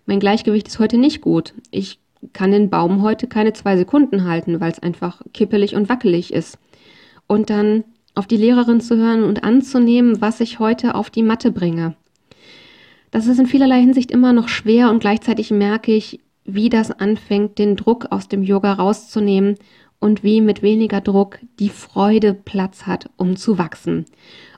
mein 0.05 0.19
Gleichgewicht 0.19 0.67
ist 0.67 0.79
heute 0.79 0.97
nicht 0.97 1.21
gut. 1.21 1.53
Ich 1.71 1.99
kann 2.33 2.51
den 2.51 2.69
Baum 2.69 3.03
heute 3.03 3.27
keine 3.27 3.53
zwei 3.53 3.77
Sekunden 3.77 4.25
halten, 4.25 4.59
weil 4.59 4.71
es 4.71 4.79
einfach 4.79 5.21
kippelig 5.33 5.75
und 5.75 5.87
wackelig 5.87 6.33
ist. 6.33 6.59
Und 7.27 7.49
dann 7.49 7.85
auf 8.15 8.27
die 8.27 8.37
Lehrerin 8.37 8.81
zu 8.81 8.97
hören 8.97 9.23
und 9.23 9.45
anzunehmen, 9.45 10.19
was 10.19 10.41
ich 10.41 10.59
heute 10.59 10.95
auf 10.95 11.09
die 11.09 11.23
Matte 11.23 11.51
bringe. 11.51 11.95
Das 13.11 13.27
ist 13.27 13.39
in 13.39 13.47
vielerlei 13.47 13.79
Hinsicht 13.79 14.11
immer 14.11 14.33
noch 14.33 14.49
schwer 14.49 14.89
und 14.89 14.99
gleichzeitig 14.99 15.51
merke 15.51 15.93
ich, 15.93 16.19
wie 16.43 16.69
das 16.69 16.91
anfängt, 16.91 17.57
den 17.57 17.75
Druck 17.75 18.07
aus 18.11 18.27
dem 18.27 18.43
Yoga 18.43 18.73
rauszunehmen 18.73 19.55
und 19.99 20.23
wie 20.23 20.41
mit 20.41 20.61
weniger 20.61 21.01
Druck 21.01 21.39
die 21.59 21.69
Freude 21.69 22.33
Platz 22.33 22.83
hat, 22.83 23.09
um 23.17 23.35
zu 23.35 23.57
wachsen. 23.57 24.05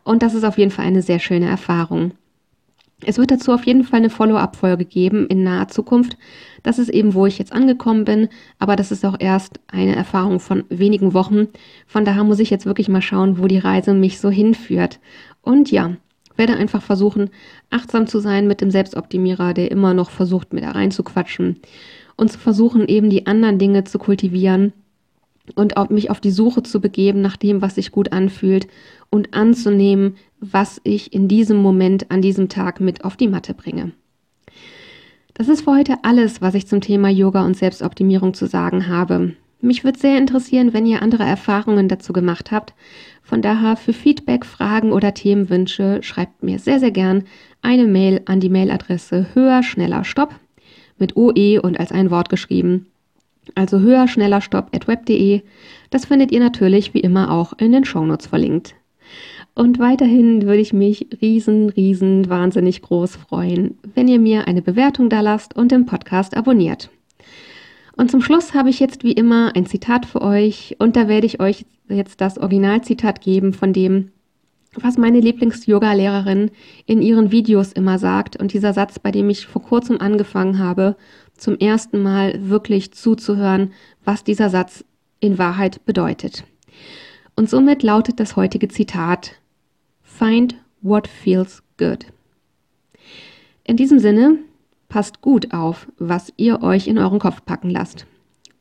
Und 0.04 0.24
das 0.24 0.34
ist 0.34 0.44
auf 0.44 0.58
jeden 0.58 0.72
Fall 0.72 0.86
eine 0.86 1.02
sehr 1.02 1.20
schöne 1.20 1.48
Erfahrung. 1.48 2.12
Es 3.06 3.18
wird 3.18 3.32
dazu 3.32 3.54
auf 3.54 3.66
jeden 3.66 3.86
Fall 3.86 4.00
eine 4.00 4.10
Follow-up-Folge 4.10 4.84
geben 4.84 5.28
in 5.28 5.44
naher 5.44 5.70
Zukunft. 5.70 6.18
Das 6.64 6.80
ist 6.80 6.90
eben, 6.90 7.14
wo 7.14 7.26
ich 7.26 7.40
jetzt 7.40 7.54
angekommen 7.54 8.04
bin, 8.04 8.28
aber 8.60 8.76
das 8.76 8.92
ist 8.92 9.06
auch 9.06 9.16
erst 9.20 9.62
eine 9.68 9.96
Erfahrung 9.96 10.42
von 10.42 10.66
wenigen 10.70 11.14
Wochen. 11.14 11.48
Von 11.88 12.04
daher 12.04 12.26
muss 12.26 12.40
ich 12.40 12.50
jetzt 12.50 12.66
wirklich 12.66 12.90
mal 12.90 13.02
schauen, 13.02 13.40
wo 13.40 13.48
die 13.48 13.58
Reise 13.58 13.94
mich 13.94 14.20
so 14.20 14.30
hinführt. 14.30 15.00
Und 15.42 15.72
ja, 15.72 15.96
werde 16.40 16.56
einfach 16.56 16.82
versuchen, 16.82 17.30
achtsam 17.70 18.08
zu 18.08 18.20
sein 18.20 18.48
mit 18.48 18.62
dem 18.62 18.72
Selbstoptimierer, 18.72 19.54
der 19.54 19.70
immer 19.70 19.94
noch 19.94 20.10
versucht, 20.10 20.54
mir 20.54 20.62
da 20.62 20.72
reinzuquatschen 20.72 21.58
und 22.18 22.32
zu 22.32 22.40
versuchen, 22.40 22.88
eben 22.88 23.12
die 23.12 23.28
anderen 23.28 23.60
Dinge 23.60 23.84
zu 23.84 24.00
kultivieren 24.00 24.74
und 25.56 25.78
auf 25.78 25.90
mich 25.90 26.10
auf 26.10 26.20
die 26.20 26.32
Suche 26.32 26.64
zu 26.64 26.82
begeben 26.82 27.22
nach 27.22 27.38
dem, 27.38 27.62
was 27.62 27.76
sich 27.76 27.92
gut 27.92 28.12
anfühlt 28.12 28.68
und 29.10 29.34
anzunehmen, 29.34 30.16
was 30.40 30.82
ich 30.84 31.14
in 31.14 31.28
diesem 31.28 31.58
Moment 31.58 32.10
an 32.10 32.22
diesem 32.22 32.50
Tag 32.50 32.80
mit 32.80 33.04
auf 33.04 33.16
die 33.18 33.28
Matte 33.28 33.54
bringe. 33.54 33.92
Das 35.34 35.48
ist 35.48 35.62
für 35.62 35.72
heute 35.72 35.98
alles, 36.04 36.42
was 36.42 36.54
ich 36.56 36.68
zum 36.68 36.82
Thema 36.82 37.10
Yoga 37.10 37.46
und 37.46 37.56
Selbstoptimierung 37.56 38.34
zu 38.34 38.46
sagen 38.46 38.88
habe. 38.88 39.36
Mich 39.62 39.84
würde 39.84 40.00
sehr 40.00 40.18
interessieren, 40.18 40.74
wenn 40.74 40.86
ihr 40.86 41.02
andere 41.02 41.24
Erfahrungen 41.24 41.90
dazu 41.90 42.14
gemacht 42.14 42.52
habt. 42.52 42.74
Von 43.30 43.42
daher 43.42 43.78
für 43.78 43.94
Feedback, 43.94 44.46
Fragen 44.46 44.92
oder 44.92 45.14
Themenwünsche 45.14 46.02
schreibt 46.02 46.44
mir 46.44 46.60
sehr, 46.60 46.80
sehr 46.80 46.92
gern 46.92 47.24
eine 47.62 47.86
Mail 47.86 48.22
an 48.26 48.40
die 48.40 48.50
Mailadresse 48.50 49.28
höher, 49.34 49.64
schneller, 49.64 50.04
stopp 50.04 50.34
mit 50.98 51.16
OE 51.16 51.60
und 51.62 51.80
als 51.80 51.92
ein 51.92 52.12
Wort 52.12 52.30
geschrieben 52.30 52.88
also 53.56 53.80
höher, 53.80 54.08
schneller, 54.08 54.42
stopp 54.42 54.70
at 54.76 54.88
web.de. 54.88 55.42
Das 55.90 56.06
findet 56.06 56.32
ihr 56.32 56.40
natürlich 56.40 56.94
wie 56.94 57.00
immer 57.00 57.32
auch 57.32 57.54
in 57.58 57.72
den 57.72 57.86
Shownotes 57.86 58.28
verlinkt. 58.28 58.76
Und 59.56 59.80
weiterhin 59.80 60.44
würde 60.44 60.62
ich 60.62 60.74
mich 60.74 61.08
riesen, 61.22 61.70
riesen, 61.70 62.30
wahnsinnig 62.30 62.82
groß 62.82 63.16
freuen, 63.16 63.78
wenn 63.96 64.08
ihr 64.08 64.20
mir 64.20 64.48
eine 64.48 64.62
Bewertung 64.62 65.10
da 65.10 65.22
lasst 65.22 65.56
und 65.56 65.72
den 65.72 65.86
Podcast 65.86 66.38
abonniert. 66.38 66.90
Und 68.00 68.10
zum 68.10 68.22
Schluss 68.22 68.54
habe 68.54 68.70
ich 68.70 68.80
jetzt 68.80 69.04
wie 69.04 69.12
immer 69.12 69.58
ein 69.58 69.66
Zitat 69.66 70.06
für 70.06 70.22
euch 70.22 70.78
und 70.80 70.96
da 70.96 71.10
werde 71.10 71.28
ich 71.28 71.42
euch 71.42 71.66
jetzt 71.90 72.22
das 72.22 72.38
Originalzitat 72.38 73.20
geben 73.20 73.52
von 73.52 73.74
dem, 73.74 74.14
was 74.74 74.98
meine 74.98 75.20
Lieblings-Yoga-Lehrerin 75.20 76.50
in 76.86 77.02
ihren 77.02 77.34
Videos 77.34 77.74
immer 77.74 78.00
sagt 78.00 78.38
und 78.38 78.54
dieser 78.54 78.72
Satz, 78.72 79.00
bei 79.00 79.12
dem 79.12 79.30
ich 79.30 79.48
vor 79.48 79.62
kurzem 79.62 80.00
angefangen 80.00 80.60
habe 80.60 80.96
zum 81.36 81.58
ersten 81.58 82.02
Mal 82.02 82.50
wirklich 82.50 82.94
zuzuhören, 82.94 83.74
was 84.06 84.24
dieser 84.24 84.50
Satz 84.50 84.86
in 85.20 85.38
Wahrheit 85.38 85.84
bedeutet. 85.84 86.46
Und 87.36 87.50
somit 87.50 87.84
lautet 87.84 88.22
das 88.22 88.38
heutige 88.38 88.70
Zitat 88.70 89.34
Find 90.04 90.56
what 90.82 91.06
feels 91.06 91.64
good. 91.78 92.06
In 93.66 93.76
diesem 93.76 94.00
Sinne, 94.00 94.38
passt 94.90 95.22
gut 95.22 95.54
auf, 95.54 95.88
was 95.98 96.34
ihr 96.36 96.62
euch 96.62 96.88
in 96.88 96.98
euren 96.98 97.20
Kopf 97.20 97.46
packen 97.46 97.70
lasst. 97.70 98.06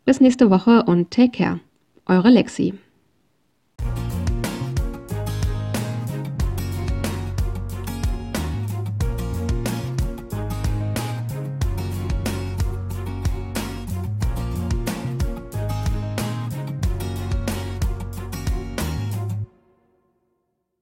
Bis 0.04 0.20
nächste 0.20 0.50
Woche 0.50 0.84
und 0.84 1.10
take 1.10 1.30
care. 1.30 1.60
Eure 2.06 2.30
Lexi. 2.30 2.74